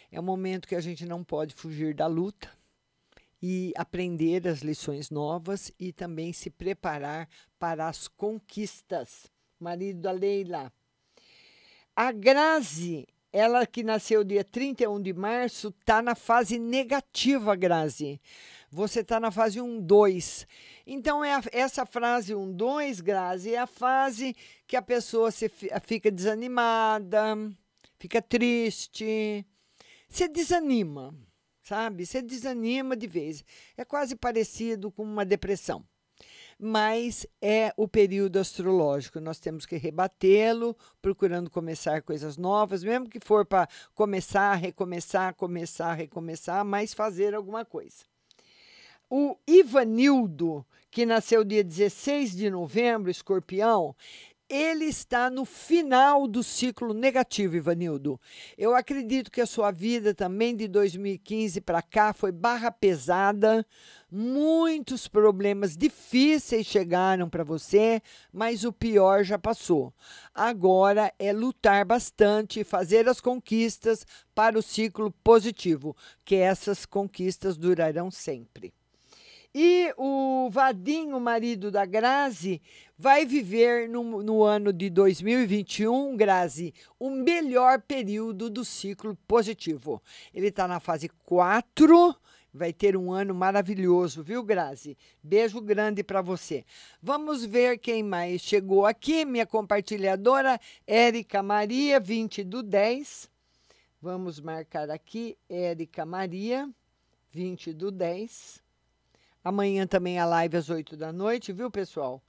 É 0.10 0.18
um 0.18 0.24
momento 0.24 0.66
que 0.66 0.76
a 0.76 0.80
gente 0.80 1.06
não 1.06 1.26
pode 1.26 1.54
fugir 1.54 1.94
da 1.94 2.08
luta 2.08 2.50
e 3.42 3.74
aprender 3.76 4.48
as 4.48 4.60
lições 4.62 5.10
novas 5.10 5.74
e 5.78 5.92
também 5.92 6.32
se 6.32 6.50
preparar 6.50 7.28
para 7.60 7.90
as 7.90 8.08
conquistas. 8.08 9.30
Marido 9.60 10.00
da 10.00 10.12
Leila. 10.14 10.72
A 11.94 12.14
Grazi, 12.14 13.06
ela 13.32 13.66
que 13.66 13.84
nasceu 13.84 14.24
dia 14.24 14.46
31 14.46 15.02
de 15.02 15.12
março, 15.12 15.68
está 15.68 16.02
na 16.02 16.16
fase 16.16 16.58
negativa, 16.58 17.58
Grazi. 17.58 18.22
Você 18.76 19.00
está 19.00 19.22
na 19.22 19.32
fase 19.32 19.62
1, 19.62 19.80
2. 19.80 20.46
Então, 20.86 21.24
é 21.24 21.34
a, 21.34 21.42
essa 21.54 21.86
frase 21.86 22.36
1, 22.36 22.52
2, 22.52 23.00
Grazi, 23.00 23.54
é 23.54 23.58
a 23.58 23.66
fase 23.66 24.36
que 24.68 24.76
a 24.76 24.82
pessoa 24.82 25.32
se, 25.32 25.50
fica 25.82 26.12
desanimada, 26.12 27.38
fica 27.98 28.22
triste, 28.22 29.46
se 30.10 30.28
desanima, 30.28 31.16
sabe? 31.62 32.06
Se 32.06 32.22
desanima 32.22 32.98
de 32.98 33.08
vez. 33.08 33.46
É 33.78 33.86
quase 33.86 34.14
parecido 34.14 34.92
com 34.92 35.04
uma 35.04 35.24
depressão. 35.24 35.82
Mas 36.60 37.26
é 37.42 37.74
o 37.78 37.88
período 37.88 38.40
astrológico. 38.40 39.22
Nós 39.22 39.40
temos 39.40 39.66
que 39.66 39.78
rebatê-lo, 39.78 40.76
procurando 41.02 41.50
começar 41.50 42.02
coisas 42.02 42.36
novas, 42.36 42.84
mesmo 42.84 43.10
que 43.10 43.22
for 43.22 43.46
para 43.46 43.70
começar, 43.94 44.54
recomeçar, 44.56 45.34
começar, 45.34 45.94
recomeçar, 45.94 46.66
mas 46.66 46.94
fazer 46.94 47.34
alguma 47.34 47.64
coisa. 47.64 48.15
O 49.10 49.38
Ivanildo, 49.48 50.66
que 50.90 51.06
nasceu 51.06 51.44
dia 51.44 51.64
16 51.64 52.36
de 52.36 52.50
novembro, 52.50 53.12
escorpião, 53.12 53.96
ele 54.50 54.86
está 54.86 55.30
no 55.30 55.46
final 55.46 56.28
do 56.28 56.44
ciclo 56.44 56.92
negativo, 56.92 57.56
Ivanildo. 57.56 58.20
Eu 58.58 58.76
acredito 58.76 59.32
que 59.32 59.42
a 59.42 59.46
sua 59.46 59.70
vida 59.70 60.14
também 60.14 60.56
de 60.56 60.68
2015 60.68 61.62
para 61.62 61.84
cá 61.84 62.14
foi 62.14 62.32
barra 62.32 62.72
pesada, 62.72 63.66
muitos 64.12 65.08
problemas 65.08 65.78
difíceis 65.78 66.66
chegaram 66.66 67.30
para 67.30 67.44
você, 67.44 68.02
mas 68.34 68.64
o 68.64 68.74
pior 68.74 69.24
já 69.24 69.38
passou. 69.38 69.94
Agora 70.34 71.14
é 71.20 71.32
lutar 71.32 71.86
bastante, 71.86 72.64
fazer 72.64 73.08
as 73.08 73.22
conquistas 73.22 74.04
para 74.34 74.58
o 74.58 74.64
ciclo 74.64 75.12
positivo, 75.24 75.96
que 76.24 76.36
essas 76.36 76.88
conquistas 76.88 77.56
durarão 77.56 78.10
sempre. 78.10 78.74
E 79.58 79.94
o 79.96 80.50
Vadinho, 80.52 81.18
marido 81.18 81.72
da 81.72 81.86
Grazi, 81.86 82.62
vai 82.98 83.26
viver 83.26 83.88
no, 83.88 84.22
no 84.22 84.44
ano 84.44 84.74
de 84.74 84.90
2021, 84.90 86.18
Grazi, 86.18 86.74
o 87.00 87.10
melhor 87.10 87.82
período 87.82 88.50
do 88.50 88.66
ciclo 88.66 89.18
positivo. 89.26 90.04
Ele 90.34 90.48
está 90.48 90.68
na 90.68 90.82
fase 90.82 91.08
4, 91.24 92.14
vai 92.54 92.74
ter 92.74 92.98
um 92.98 93.14
ano 93.14 93.34
maravilhoso, 93.34 94.22
viu, 94.22 94.44
Grazi? 94.44 94.98
Beijo 95.24 95.62
grande 95.62 96.04
para 96.04 96.22
você. 96.22 96.66
Vamos 97.02 97.46
ver 97.46 97.78
quem 97.78 98.04
mais 98.04 98.42
chegou 98.42 98.86
aqui. 98.86 99.24
Minha 99.24 99.46
compartilhadora, 99.46 100.60
Érica 100.86 101.42
Maria, 101.42 101.98
20 101.98 102.44
do 102.44 102.62
10. 102.62 103.30
Vamos 104.02 104.38
marcar 104.38 104.90
aqui, 104.90 105.38
Érica 105.48 106.06
Maria, 106.06 106.70
20 107.32 107.72
do 107.72 107.90
10. 107.90 108.65
Amanhã 109.46 109.86
também 109.86 110.18
a 110.18 110.26
live 110.26 110.58
às 110.58 110.72
8 110.72 110.98
da 110.98 111.14
noite, 111.14 111.54
viu, 111.54 111.70
pessoal? 111.70 112.20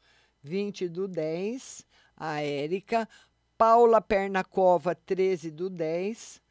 20 0.43 0.87
do 0.87 1.09
10. 1.09 1.87
A 2.15 2.43
Érica. 2.43 3.09
Paula 3.57 4.03
Pernacova, 4.03 4.95
13 4.95 5.51
do 5.51 5.71
10. 5.71 6.43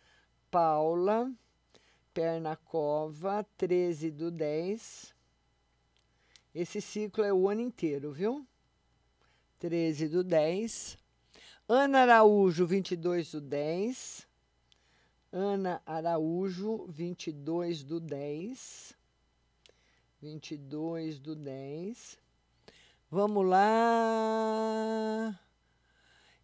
Paula 0.49 1.32
Pernacova, 2.11 3.45
13 3.55 4.09
do 4.09 4.32
10. 4.32 5.13
Esse 6.55 6.82
ciclo 6.82 7.24
é 7.24 7.32
o 7.32 7.47
ano 7.47 7.61
inteiro, 7.61 8.11
viu? 8.11 8.43
13 9.59 10.09
do 10.09 10.24
10. 10.24 10.97
Ana 11.70 12.01
Araújo, 12.01 12.66
22 12.66 13.34
do 13.34 13.41
10. 13.41 14.28
Ana 15.32 15.80
Araújo, 15.86 16.88
22 16.88 17.84
do 17.84 17.99
10. 17.99 18.95
22 20.26 21.19
do 21.19 21.36
10. 21.36 22.17
Vamos 23.11 23.45
lá. 23.45 25.39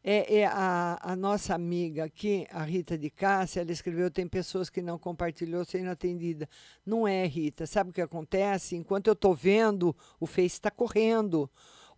É, 0.04 0.42
é 0.42 0.46
a, 0.46 1.00
a, 1.02 1.16
nossa 1.16 1.56
amiga 1.56 2.04
aqui, 2.04 2.46
a 2.52 2.64
Rita 2.64 2.96
de 2.96 3.10
Cássia, 3.10 3.62
ela 3.62 3.72
escreveu: 3.72 4.12
tem 4.12 4.28
pessoas 4.28 4.70
que 4.70 4.84
não 4.84 5.00
compartilhou 5.00 5.66
sendo 5.66 5.90
atendida. 5.90 6.48
Não 6.86 7.08
é, 7.08 7.26
Rita. 7.26 7.66
Sabe 7.66 7.90
o 7.90 7.94
que 7.94 8.02
acontece? 8.02 8.76
Enquanto 8.76 9.08
eu 9.08 9.14
estou 9.14 9.34
vendo, 9.34 9.96
o 10.20 10.28
Face 10.28 10.58
está 10.58 10.70
correndo. 10.70 11.50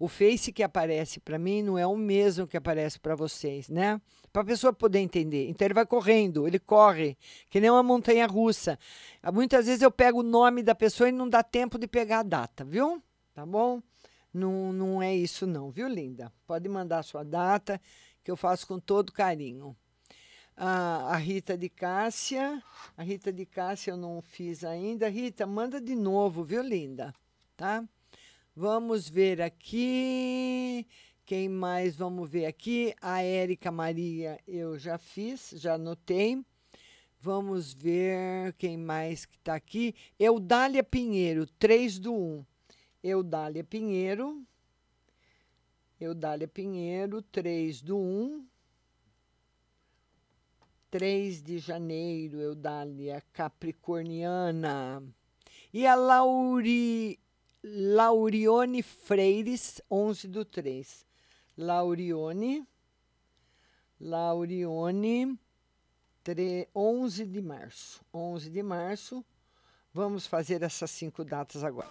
O 0.04 0.10
Face 0.10 0.52
que 0.52 0.62
aparece 0.62 1.22
para 1.22 1.40
mim 1.40 1.64
não 1.64 1.78
é 1.78 1.88
o 1.88 1.96
mesmo 1.96 2.46
que 2.46 2.58
aparece 2.58 3.00
para 3.00 3.16
vocês, 3.16 3.70
né? 3.70 4.02
Para 4.34 4.42
a 4.42 4.46
pessoa 4.46 4.74
poder 4.74 5.00
entender. 5.00 5.48
Então 5.48 5.66
ele 5.66 5.74
vai 5.74 5.86
correndo, 5.86 6.46
ele 6.46 6.60
corre, 6.60 7.18
que 7.50 7.62
nem 7.62 7.70
uma 7.70 7.82
montanha 7.82 8.28
russa. 8.28 8.78
Muitas 9.34 9.66
vezes 9.66 9.82
eu 9.82 9.90
pego 9.90 10.20
o 10.20 10.24
nome 10.24 10.62
da 10.62 10.76
pessoa 10.76 11.08
e 11.08 11.12
não 11.14 11.30
dá 11.30 11.42
tempo 11.42 11.80
de 11.80 11.88
pegar 11.88 12.20
a 12.20 12.24
data, 12.24 12.66
viu? 12.66 13.02
Tá 13.34 13.46
bom? 13.46 13.82
Não, 14.34 14.74
não 14.74 15.02
é 15.02 15.16
isso, 15.16 15.48
não, 15.48 15.72
viu, 15.72 15.88
linda? 15.88 16.30
Pode 16.46 16.68
mandar 16.68 17.00
a 17.00 17.04
sua 17.04 17.24
data, 17.24 17.80
que 18.22 18.30
eu 18.30 18.36
faço 18.36 18.68
com 18.68 18.82
todo 18.82 19.14
carinho. 19.14 19.74
Ah, 20.58 21.14
a 21.14 21.16
Rita 21.16 21.58
de 21.58 21.70
Cássia. 21.70 22.62
A 22.98 23.04
Rita 23.04 23.32
de 23.32 23.46
Cássia 23.46 23.92
eu 23.92 23.98
não 23.98 24.22
fiz 24.22 24.66
ainda. 24.66 25.08
Rita, 25.08 25.48
manda 25.48 25.80
de 25.80 25.96
novo, 25.96 26.44
viu, 26.44 26.62
linda? 26.62 27.16
Tá? 27.56 27.86
Vamos 28.56 29.10
ver 29.10 29.42
aqui. 29.42 30.86
Quem 31.26 31.50
mais 31.50 31.96
vamos 31.96 32.30
ver 32.30 32.46
aqui? 32.46 32.94
A 33.02 33.24
Érica 33.24 33.72
Maria 33.72 34.40
eu 34.48 34.78
já 34.78 35.00
fiz, 35.00 35.56
já 35.56 35.74
anotei. 35.74 36.40
Vamos 37.20 37.74
ver 37.74 38.54
quem 38.54 38.78
mais 38.78 39.26
que 39.26 39.38
está 39.38 39.56
aqui. 39.56 39.96
Eudália 40.20 40.84
Pinheiro, 40.84 41.48
3 41.48 41.98
do 41.98 42.14
1. 42.14 42.46
Eudália 43.04 43.64
Pinheiro. 43.64 44.46
Eudália 46.00 46.48
Pinheiro, 46.48 47.24
3 47.24 47.82
do 47.82 47.98
1. 47.98 48.46
3 50.92 51.42
de 51.42 51.58
janeiro, 51.58 52.40
Eudália 52.40 53.24
Capricorniana. 53.34 55.02
E 55.74 55.88
a 55.88 55.96
Lauri, 55.96 57.20
Laurione 57.64 58.84
Freires, 58.84 59.82
11 59.90 60.28
do 60.28 60.44
3. 60.44 61.06
Laurione. 61.58 62.68
Laurione, 64.02 65.40
3, 66.24 66.68
11 66.76 67.26
de 67.26 67.42
março. 67.42 68.04
11 68.14 68.50
de 68.50 68.62
março. 68.62 69.26
Vamos 69.94 70.28
fazer 70.28 70.62
essas 70.62 70.92
cinco 70.92 71.24
datas 71.24 71.64
agora. 71.64 71.90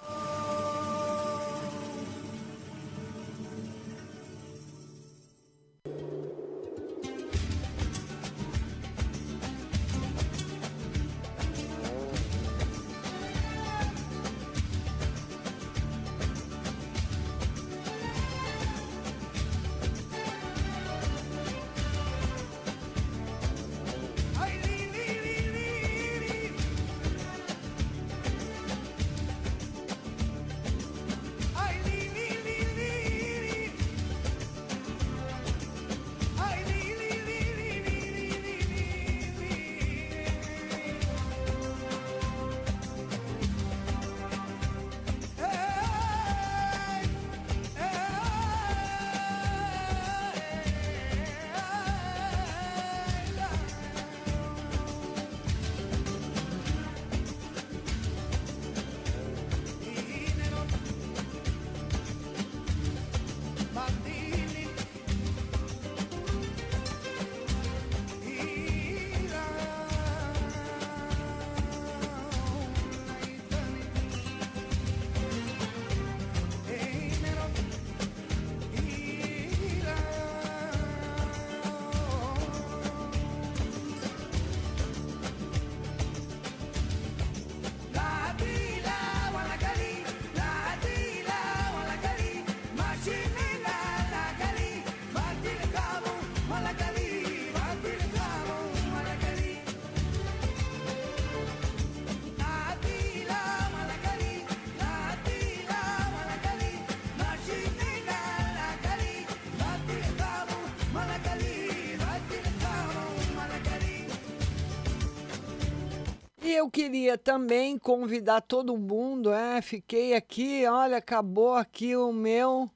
Eu 116.62 116.70
queria 116.70 117.18
também 117.18 117.76
convidar 117.76 118.40
todo 118.40 118.78
mundo, 118.78 119.32
é, 119.32 119.60
fiquei 119.60 120.14
aqui, 120.14 120.64
olha, 120.64 120.98
acabou 120.98 121.54
aqui 121.54 121.96
o 121.96 122.12
meu 122.12 122.70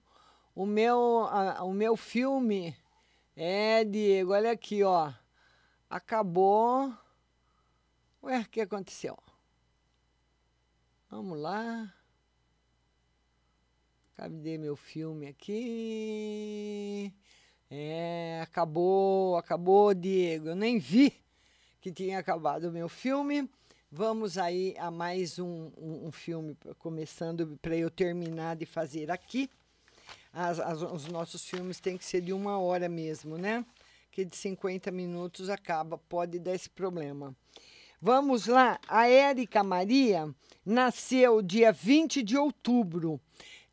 o 0.57 0.67
meu 0.67 1.21
a, 1.31 1.63
o 1.63 1.73
meu 1.73 1.97
filme. 1.97 2.77
É, 3.37 3.85
Diego, 3.85 4.33
olha 4.33 4.51
aqui, 4.51 4.83
ó. 4.83 5.13
Acabou. 5.89 6.93
Ué, 8.25 8.41
o 8.41 8.49
que 8.49 8.61
aconteceu? 8.61 9.17
Vamos 11.09 11.39
lá. 11.39 11.95
Cadê 14.17 14.59
meu 14.59 14.75
filme 14.75 15.29
aqui? 15.29 17.15
É, 17.71 18.41
acabou, 18.43 19.37
acabou, 19.37 19.95
Diego. 19.95 20.49
Eu 20.49 20.57
nem 20.57 20.77
vi 20.81 21.15
que 21.81 21.93
tinha 21.93 22.19
acabado 22.19 22.65
o 22.65 22.73
meu 22.73 22.89
filme. 22.89 23.49
Vamos 23.99 24.37
aí 24.37 24.75
a 24.79 24.91
mais 24.91 25.39
um, 25.39 25.71
um, 25.79 26.09
um 26.09 26.13
filme, 26.13 26.55
começando 26.79 27.59
para 27.63 27.75
eu 27.75 27.89
terminar 27.91 28.55
de 28.55 28.67
fazer 28.67 29.11
aqui. 29.11 29.49
As- 30.31 30.61
as- 30.61 30.83
os 30.83 31.07
nossos 31.07 31.47
filmes 31.49 31.81
têm 31.81 31.97
que 31.97 32.05
ser 32.05 32.21
de 32.21 32.31
uma 32.31 32.59
hora 32.59 32.91
mesmo, 32.91 33.39
né? 33.39 33.65
Que 34.11 34.23
de 34.23 34.37
50 34.37 34.91
minutos 34.91 35.49
acaba, 35.49 35.97
pode 35.97 36.39
dar 36.39 36.55
esse 36.55 36.69
problema. 36.69 37.35
Vamos 37.99 38.47
lá, 38.47 38.79
a 38.87 39.09
Érica 39.09 39.65
Maria 39.65 40.29
nasceu 40.63 41.41
dia 41.41 41.73
20 41.73 42.23
de 42.23 42.37
outubro. 42.37 43.19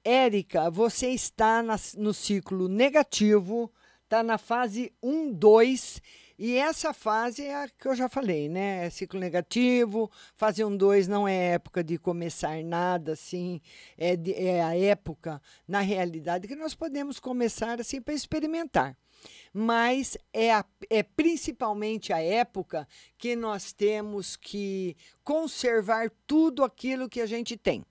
Érica, 0.06 0.70
você 0.70 1.10
está 1.10 1.62
nas- 1.62 1.96
no 1.96 2.14
ciclo 2.14 2.70
negativo, 2.70 3.70
está 4.06 4.24
na 4.24 4.38
fase 4.38 4.94
1, 5.04 5.34
2, 5.34 6.02
e 6.38 6.56
essa 6.58 6.94
fase 6.94 7.44
é 7.44 7.56
a 7.56 7.68
que 7.70 7.88
eu 7.88 7.96
já 7.96 8.10
falei, 8.10 8.50
né? 8.50 8.86
É 8.86 8.90
ciclo 8.90 9.20
negativo, 9.20 10.10
fase 10.36 10.64
1, 10.64 10.76
2 10.76 11.08
não 11.08 11.28
é 11.28 11.54
época 11.54 11.84
de 11.84 11.98
começar 11.98 12.64
nada, 12.64 13.14
assim, 13.14 13.62
é, 13.98 14.16
de- 14.16 14.34
é 14.34 14.62
a 14.64 14.76
época, 14.78 15.42
na 15.68 15.80
realidade, 15.82 16.48
que 16.48 16.56
nós 16.56 16.74
podemos 16.76 17.20
começar 17.20 17.80
assim 17.80 18.02
para 18.02 18.14
experimentar 18.14 18.98
mas 19.54 20.18
é, 20.34 20.52
a- 20.54 20.66
é 20.90 21.02
principalmente 21.02 22.12
a 22.12 22.22
época 22.22 22.86
que 23.18 23.36
nós 23.38 23.72
temos 23.72 24.36
que 24.36 24.98
conservar 25.24 26.12
tudo 26.28 26.62
aquilo 26.64 27.08
que 27.08 27.22
a 27.22 27.26
gente 27.26 27.56
tem. 27.56 27.86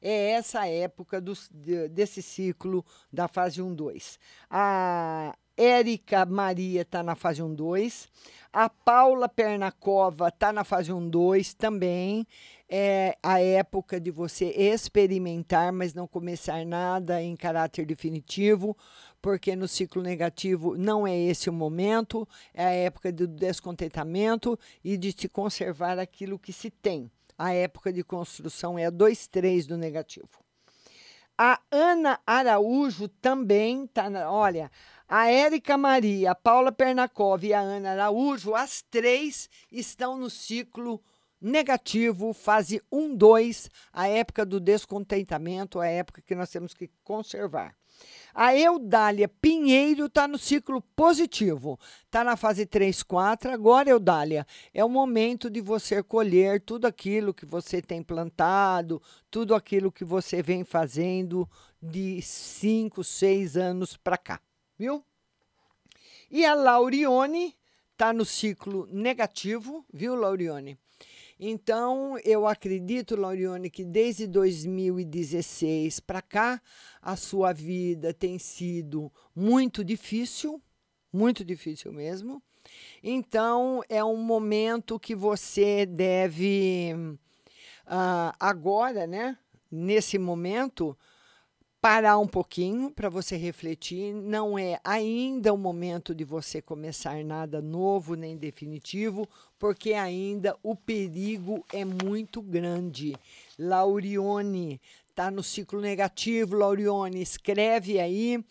É 0.00 0.30
essa 0.30 0.66
época 0.66 1.20
de- 1.20 1.88
desse 1.90 2.22
ciclo 2.22 2.82
da 3.12 3.28
fase 3.28 3.60
1, 3.60 3.74
2. 3.74 4.18
A 4.48 5.36
Érica 5.60 6.24
Maria 6.24 6.80
está 6.80 7.02
na 7.02 7.14
fase 7.14 7.42
1, 7.42 7.54
2. 7.54 8.08
A 8.50 8.70
Paula 8.70 9.28
Pernacova 9.28 10.28
está 10.28 10.50
na 10.54 10.64
fase 10.64 10.90
1, 10.90 11.10
2 11.10 11.52
também. 11.52 12.26
É 12.66 13.14
a 13.22 13.42
época 13.42 14.00
de 14.00 14.10
você 14.10 14.46
experimentar, 14.46 15.70
mas 15.70 15.92
não 15.92 16.06
começar 16.06 16.64
nada 16.64 17.22
em 17.22 17.36
caráter 17.36 17.84
definitivo, 17.84 18.74
porque 19.20 19.54
no 19.54 19.68
ciclo 19.68 20.02
negativo 20.02 20.78
não 20.78 21.06
é 21.06 21.14
esse 21.14 21.50
o 21.50 21.52
momento, 21.52 22.26
é 22.54 22.64
a 22.64 22.70
época 22.70 23.12
do 23.12 23.26
descontentamento 23.26 24.58
e 24.82 24.96
de 24.96 25.12
se 25.12 25.28
conservar 25.28 25.98
aquilo 25.98 26.38
que 26.38 26.54
se 26.54 26.70
tem. 26.70 27.10
A 27.36 27.52
época 27.52 27.92
de 27.92 28.02
construção 28.02 28.78
é 28.78 28.86
a 28.86 28.90
2, 28.90 29.26
3 29.26 29.66
do 29.66 29.76
negativo. 29.76 30.40
A 31.42 31.58
Ana 31.70 32.20
Araújo 32.26 33.08
também 33.08 33.84
está. 33.84 34.10
Olha, 34.30 34.70
a 35.12 35.28
Érica 35.28 35.76
Maria, 35.76 36.30
a 36.30 36.34
Paula 36.36 36.70
Pernakov 36.70 37.44
e 37.44 37.52
a 37.52 37.58
Ana 37.58 37.90
Araújo, 37.90 38.54
as 38.54 38.80
três 38.80 39.50
estão 39.72 40.16
no 40.16 40.30
ciclo 40.30 41.02
negativo, 41.40 42.32
fase 42.32 42.80
1, 42.92 43.16
2, 43.16 43.70
a 43.92 44.06
época 44.06 44.46
do 44.46 44.60
descontentamento, 44.60 45.80
a 45.80 45.86
época 45.88 46.22
que 46.24 46.36
nós 46.36 46.48
temos 46.48 46.72
que 46.72 46.88
conservar. 47.02 47.74
A 48.32 48.54
Eudália 48.54 49.26
Pinheiro 49.26 50.06
está 50.06 50.28
no 50.28 50.38
ciclo 50.38 50.80
positivo, 50.94 51.76
está 52.04 52.22
na 52.22 52.36
fase 52.36 52.64
3, 52.64 53.02
4. 53.02 53.50
Agora, 53.50 53.90
Eudália, 53.90 54.46
é 54.72 54.84
o 54.84 54.88
momento 54.88 55.50
de 55.50 55.60
você 55.60 56.04
colher 56.04 56.60
tudo 56.60 56.86
aquilo 56.86 57.34
que 57.34 57.44
você 57.44 57.82
tem 57.82 58.00
plantado, 58.00 59.02
tudo 59.28 59.56
aquilo 59.56 59.90
que 59.90 60.04
você 60.04 60.40
vem 60.40 60.62
fazendo 60.62 61.50
de 61.82 62.22
5, 62.22 63.02
6 63.02 63.56
anos 63.56 63.96
para 63.96 64.16
cá, 64.16 64.40
viu? 64.80 65.04
E 66.30 66.42
a 66.46 66.54
Laurione 66.54 67.54
está 67.92 68.14
no 68.14 68.24
ciclo 68.24 68.88
negativo, 68.90 69.84
viu, 69.92 70.14
Laurione? 70.14 70.78
Então, 71.38 72.18
eu 72.24 72.46
acredito, 72.46 73.14
Laurione, 73.14 73.68
que 73.68 73.84
desde 73.84 74.26
2016 74.26 76.00
para 76.00 76.22
cá, 76.22 76.62
a 77.02 77.14
sua 77.14 77.52
vida 77.52 78.14
tem 78.14 78.38
sido 78.38 79.12
muito 79.36 79.84
difícil, 79.84 80.62
muito 81.12 81.44
difícil 81.44 81.92
mesmo. 81.92 82.42
Então, 83.02 83.82
é 83.86 84.02
um 84.02 84.16
momento 84.16 84.98
que 84.98 85.14
você 85.14 85.84
deve, 85.84 87.18
ah, 87.86 88.34
agora, 88.40 89.06
né, 89.06 89.36
nesse 89.70 90.18
momento, 90.18 90.96
parar 91.80 92.18
um 92.18 92.26
pouquinho 92.26 92.90
para 92.90 93.08
você 93.08 93.36
refletir. 93.36 94.12
Não 94.14 94.58
é 94.58 94.78
ainda 94.84 95.52
o 95.52 95.58
momento 95.58 96.14
de 96.14 96.24
você 96.24 96.60
começar 96.60 97.24
nada 97.24 97.62
novo 97.62 98.14
nem 98.14 98.36
definitivo, 98.36 99.26
porque 99.58 99.94
ainda 99.94 100.56
o 100.62 100.76
perigo 100.76 101.64
é 101.72 101.84
muito 101.84 102.42
grande. 102.42 103.16
Laurione 103.58 104.80
está 105.08 105.30
no 105.30 105.42
ciclo 105.42 105.80
negativo. 105.80 106.56
Laurione, 106.56 107.22
escreve 107.22 107.98
aí 107.98 108.44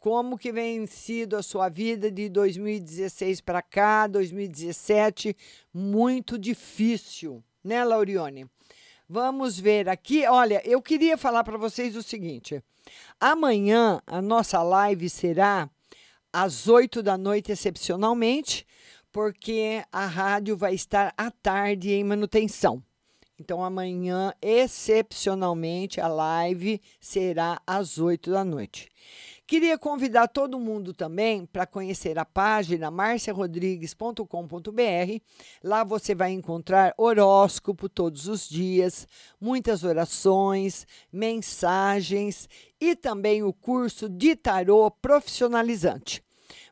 como 0.00 0.36
que 0.36 0.50
vem 0.50 0.84
sido 0.84 1.36
a 1.36 1.42
sua 1.42 1.68
vida 1.68 2.10
de 2.10 2.28
2016 2.28 3.40
para 3.40 3.62
cá, 3.62 4.08
2017, 4.08 5.36
muito 5.72 6.36
difícil, 6.36 7.40
né, 7.62 7.84
Laurione? 7.84 8.50
Vamos 9.08 9.60
ver 9.60 9.88
aqui. 9.88 10.26
Olha, 10.26 10.60
eu 10.64 10.82
queria 10.82 11.16
falar 11.16 11.44
para 11.44 11.58
vocês 11.58 11.94
o 11.94 12.02
seguinte: 12.02 12.60
amanhã 13.20 14.00
a 14.06 14.20
nossa 14.20 14.62
live 14.62 15.08
será 15.08 15.68
às 16.32 16.68
8 16.68 17.02
da 17.02 17.18
noite, 17.18 17.52
excepcionalmente, 17.52 18.66
porque 19.12 19.84
a 19.92 20.06
rádio 20.06 20.56
vai 20.56 20.74
estar 20.74 21.12
à 21.16 21.30
tarde 21.30 21.92
em 21.92 22.02
manutenção. 22.02 22.82
Então, 23.38 23.64
amanhã, 23.64 24.32
excepcionalmente, 24.40 26.00
a 26.00 26.06
live 26.06 26.80
será 27.00 27.60
às 27.66 27.98
8 27.98 28.30
da 28.30 28.44
noite. 28.44 28.88
Queria 29.46 29.76
convidar 29.76 30.28
todo 30.28 30.58
mundo 30.58 30.94
também 30.94 31.44
para 31.44 31.66
conhecer 31.66 32.18
a 32.18 32.24
página 32.24 32.90
marciarodrigues.com.br. 32.90 35.20
Lá 35.62 35.84
você 35.84 36.14
vai 36.14 36.32
encontrar 36.32 36.94
horóscopo 36.96 37.86
todos 37.88 38.28
os 38.28 38.48
dias, 38.48 39.06
muitas 39.40 39.84
orações, 39.84 40.86
mensagens 41.12 42.48
e 42.80 42.96
também 42.96 43.42
o 43.42 43.52
curso 43.52 44.08
de 44.08 44.34
tarô 44.36 44.90
profissionalizante. 44.90 46.22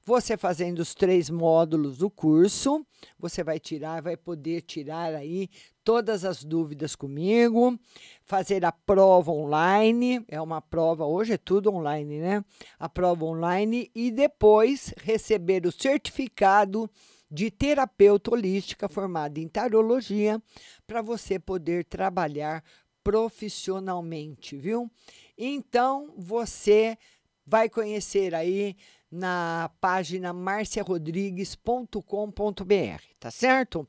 Você 0.05 0.36
fazendo 0.36 0.78
os 0.78 0.94
três 0.94 1.28
módulos 1.28 1.98
do 1.98 2.09
curso, 2.09 2.86
você 3.18 3.44
vai 3.44 3.60
tirar, 3.60 4.01
vai 4.01 4.16
poder 4.16 4.62
tirar 4.62 5.14
aí 5.14 5.51
todas 5.91 6.25
as 6.25 6.45
dúvidas 6.45 6.95
comigo, 6.95 7.77
fazer 8.23 8.65
a 8.65 8.71
prova 8.71 9.33
online, 9.33 10.25
é 10.29 10.41
uma 10.41 10.62
prova, 10.62 11.05
hoje 11.05 11.33
é 11.33 11.37
tudo 11.37 11.75
online, 11.75 12.21
né? 12.21 12.45
A 12.79 12.89
prova 12.89 13.25
online 13.25 13.91
e 13.93 14.12
depois 14.12 14.95
receber 14.99 15.67
o 15.67 15.73
certificado 15.73 16.89
de 17.29 17.51
terapeuta 17.51 18.31
holística 18.31 18.89
formada 18.89 19.41
em 19.41 19.49
tarologia 19.49 20.41
para 20.87 21.03
você 21.03 21.41
poder 21.41 21.85
trabalhar 21.87 22.62
profissionalmente, 23.03 24.57
viu? 24.57 24.89
Então, 25.37 26.15
você 26.17 26.97
vai 27.45 27.69
conhecer 27.69 28.33
aí 28.33 28.77
na 29.11 29.69
página 29.81 30.33
marciarodrigues.com.br, 30.33 33.03
tá 33.19 33.33
certo? 33.33 33.89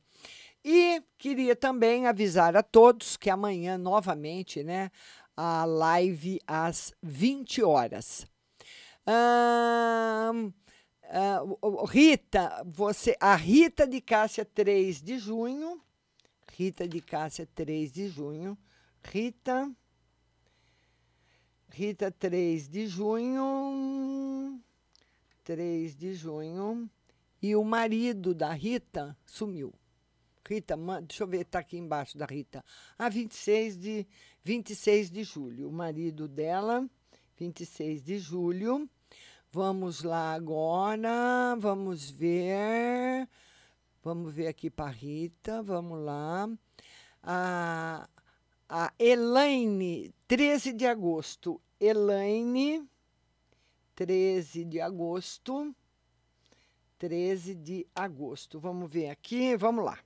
E 0.63 1.01
queria 1.17 1.55
também 1.55 2.05
avisar 2.07 2.55
a 2.55 2.61
todos 2.63 3.17
que 3.17 3.29
amanhã, 3.29 3.77
novamente, 3.77 4.63
né, 4.63 4.91
a 5.35 5.65
live 5.65 6.39
às 6.45 6.93
20 7.01 7.63
horas. 7.63 8.27
O- 11.43 11.57
o- 11.81 11.85
Rita, 11.85 12.63
você, 12.65 13.15
a 13.19 13.35
Rita 13.35 13.88
de 13.88 13.99
Cássia, 14.01 14.45
3 14.45 15.01
de 15.01 15.17
junho. 15.17 15.81
Rita 16.53 16.88
de 16.88 17.01
Cássia, 17.01 17.47
3 17.53 17.91
de 17.91 18.07
junho. 18.07 18.57
Rita. 19.03 19.69
Rita, 21.69 22.11
3 22.11 22.69
de 22.69 22.85
junho. 22.88 24.61
3 25.43 25.95
de 25.95 26.13
junho. 26.13 26.89
E 27.41 27.55
o 27.55 27.63
marido 27.63 28.33
da 28.35 28.53
Rita 28.53 29.17
sumiu. 29.25 29.73
Rita, 30.47 30.76
deixa 31.07 31.23
eu 31.23 31.27
ver, 31.27 31.41
está 31.41 31.59
aqui 31.59 31.77
embaixo 31.77 32.18
da 32.18 32.26
Rita. 32.26 32.63
Ah, 32.97 33.09
26 33.09 33.77
de, 33.77 34.07
26 34.43 35.09
de 35.09 35.23
julho. 35.23 35.69
O 35.69 35.72
marido 35.72 36.27
dela, 36.27 36.88
26 37.38 38.03
de 38.03 38.18
julho. 38.19 38.89
Vamos 39.51 40.03
lá 40.03 40.34
agora, 40.34 41.55
vamos 41.57 42.09
ver. 42.09 43.27
Vamos 44.03 44.34
ver 44.34 44.47
aqui 44.47 44.69
para 44.69 44.89
Rita, 44.89 45.61
vamos 45.61 45.99
lá. 45.99 46.49
A, 47.22 48.09
a 48.68 48.93
Elaine, 48.97 50.13
13 50.27 50.73
de 50.73 50.88
agosto. 50.88 51.61
Elaine, 51.80 52.88
13 53.95 54.65
de 54.65 54.81
agosto. 54.81 55.76
13 56.97 57.55
de 57.55 57.88
agosto. 57.95 58.59
Vamos 58.59 58.91
ver 58.91 59.09
aqui, 59.09 59.55
vamos 59.55 59.85
lá. 59.85 59.99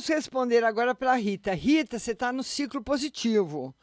Vamos 0.00 0.08
responder 0.08 0.64
agora 0.64 0.94
para 0.94 1.14
Rita. 1.14 1.52
Rita, 1.52 1.98
você 1.98 2.12
está 2.12 2.32
no 2.32 2.42
ciclo 2.42 2.82
positivo. 2.82 3.74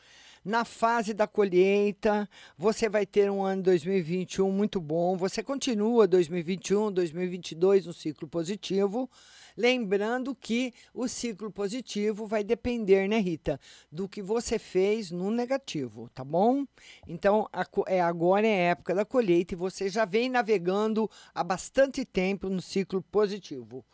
Na 0.44 0.66
fase 0.66 1.14
da 1.14 1.28
colheita, 1.28 2.28
você 2.58 2.90
vai 2.90 3.06
ter 3.06 3.30
um 3.30 3.44
ano 3.44 3.62
2021 3.62 4.52
muito 4.52 4.82
bom. 4.82 5.16
Você 5.16 5.44
continua 5.44 6.08
2021, 6.08 6.92
2022 6.92 7.86
no 7.86 7.94
ciclo 7.94 8.28
positivo. 8.28 9.08
Lembrando 9.56 10.34
que 10.34 10.74
o 10.92 11.08
ciclo 11.08 11.52
positivo 11.52 12.26
vai 12.26 12.44
depender, 12.44 13.08
né, 13.08 13.20
Rita, 13.20 13.60
do 13.92 14.10
que 14.10 14.24
você 14.24 14.58
fez 14.58 15.12
no 15.12 15.30
negativo, 15.30 16.10
tá 16.16 16.24
bom? 16.24 16.66
Então, 17.08 17.48
a, 17.54 17.64
é, 17.86 18.02
agora 18.02 18.48
é 18.48 18.70
a 18.70 18.72
época 18.72 18.96
da 18.96 19.06
colheita 19.06 19.54
e 19.54 19.58
você 19.58 19.88
já 19.88 20.04
vem 20.04 20.30
navegando 20.30 21.08
há 21.36 21.44
bastante 21.44 22.04
tempo 22.04 22.50
no 22.50 22.60
ciclo 22.60 23.04
positivo. 23.04 23.86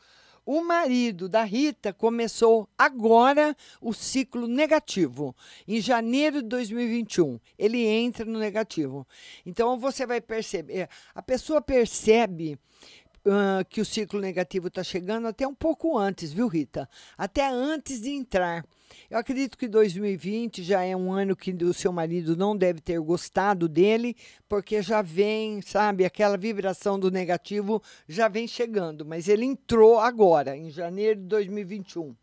O 0.45 0.61
marido 0.61 1.29
da 1.29 1.43
Rita 1.43 1.93
começou 1.93 2.67
agora 2.77 3.55
o 3.79 3.93
ciclo 3.93 4.45
negativo. 4.45 5.33
Em 5.65 5.79
janeiro 5.79 6.41
de 6.41 6.49
2021, 6.49 7.39
ele 7.57 7.85
entra 7.85 8.25
no 8.25 8.37
negativo. 8.37 9.07
Então 9.45 9.79
você 9.79 10.05
vai 10.05 10.19
perceber, 10.19 10.89
a 11.15 11.21
pessoa 11.21 11.61
percebe 11.61 12.59
uh, 13.25 13.65
que 13.69 13.81
o 13.81 13.85
ciclo 13.85 14.19
negativo 14.19 14.67
está 14.67 14.83
chegando 14.83 15.27
até 15.27 15.47
um 15.47 15.53
pouco 15.53 15.97
antes, 15.97 16.31
viu, 16.33 16.47
Rita? 16.47 16.89
Até 17.17 17.47
antes 17.47 18.01
de 18.01 18.09
entrar. 18.09 18.65
Eu 19.09 19.17
acredito 19.17 19.57
que 19.57 19.67
2020 19.67 20.63
já 20.63 20.83
é 20.83 20.95
um 20.95 21.11
ano 21.11 21.35
que 21.35 21.51
o 21.51 21.73
seu 21.73 21.91
marido 21.91 22.37
não 22.37 22.55
deve 22.55 22.79
ter 22.79 22.99
gostado 22.99 23.67
dele, 23.67 24.15
porque 24.47 24.81
já 24.81 25.01
vem, 25.01 25.61
sabe, 25.61 26.05
aquela 26.05 26.37
vibração 26.37 26.99
do 26.99 27.09
negativo 27.09 27.81
já 28.07 28.27
vem 28.27 28.47
chegando, 28.47 29.05
mas 29.05 29.27
ele 29.27 29.45
entrou 29.45 29.99
agora, 29.99 30.55
em 30.55 30.69
janeiro 30.69 31.19
de 31.19 31.27
2021. 31.27 32.15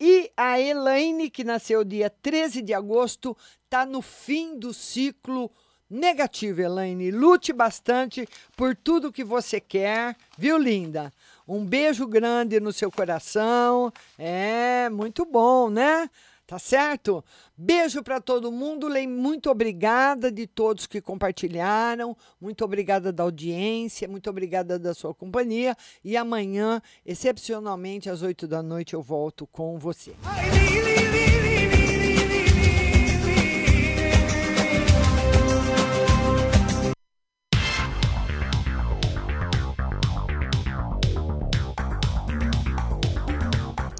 E 0.00 0.32
a 0.36 0.60
Elaine, 0.60 1.30
que 1.30 1.44
nasceu 1.44 1.84
dia 1.84 2.10
13 2.10 2.60
de 2.62 2.74
agosto, 2.74 3.36
está 3.64 3.86
no 3.86 4.02
fim 4.02 4.58
do 4.58 4.74
ciclo 4.74 5.50
negativa, 5.92 6.62
Elaine. 6.62 7.10
Lute 7.10 7.52
bastante 7.52 8.26
por 8.56 8.74
tudo 8.74 9.12
que 9.12 9.22
você 9.22 9.60
quer, 9.60 10.16
viu, 10.38 10.56
linda? 10.56 11.12
Um 11.46 11.64
beijo 11.64 12.06
grande 12.06 12.58
no 12.58 12.72
seu 12.72 12.90
coração. 12.90 13.92
É, 14.18 14.88
muito 14.88 15.26
bom, 15.26 15.68
né? 15.68 16.08
Tá 16.46 16.58
certo? 16.58 17.24
Beijo 17.56 18.02
para 18.02 18.20
todo 18.20 18.52
mundo. 18.52 18.88
Lei, 18.88 19.06
muito 19.06 19.50
obrigada 19.50 20.30
de 20.30 20.46
todos 20.46 20.86
que 20.86 21.00
compartilharam. 21.00 22.16
Muito 22.40 22.64
obrigada 22.64 23.12
da 23.12 23.22
audiência. 23.22 24.08
Muito 24.08 24.28
obrigada 24.28 24.78
da 24.78 24.92
sua 24.92 25.14
companhia. 25.14 25.76
E 26.04 26.16
amanhã, 26.16 26.82
excepcionalmente, 27.06 28.10
às 28.10 28.22
8 28.22 28.46
da 28.46 28.62
noite, 28.62 28.94
eu 28.94 29.02
volto 29.02 29.46
com 29.46 29.78
você. 29.78 30.14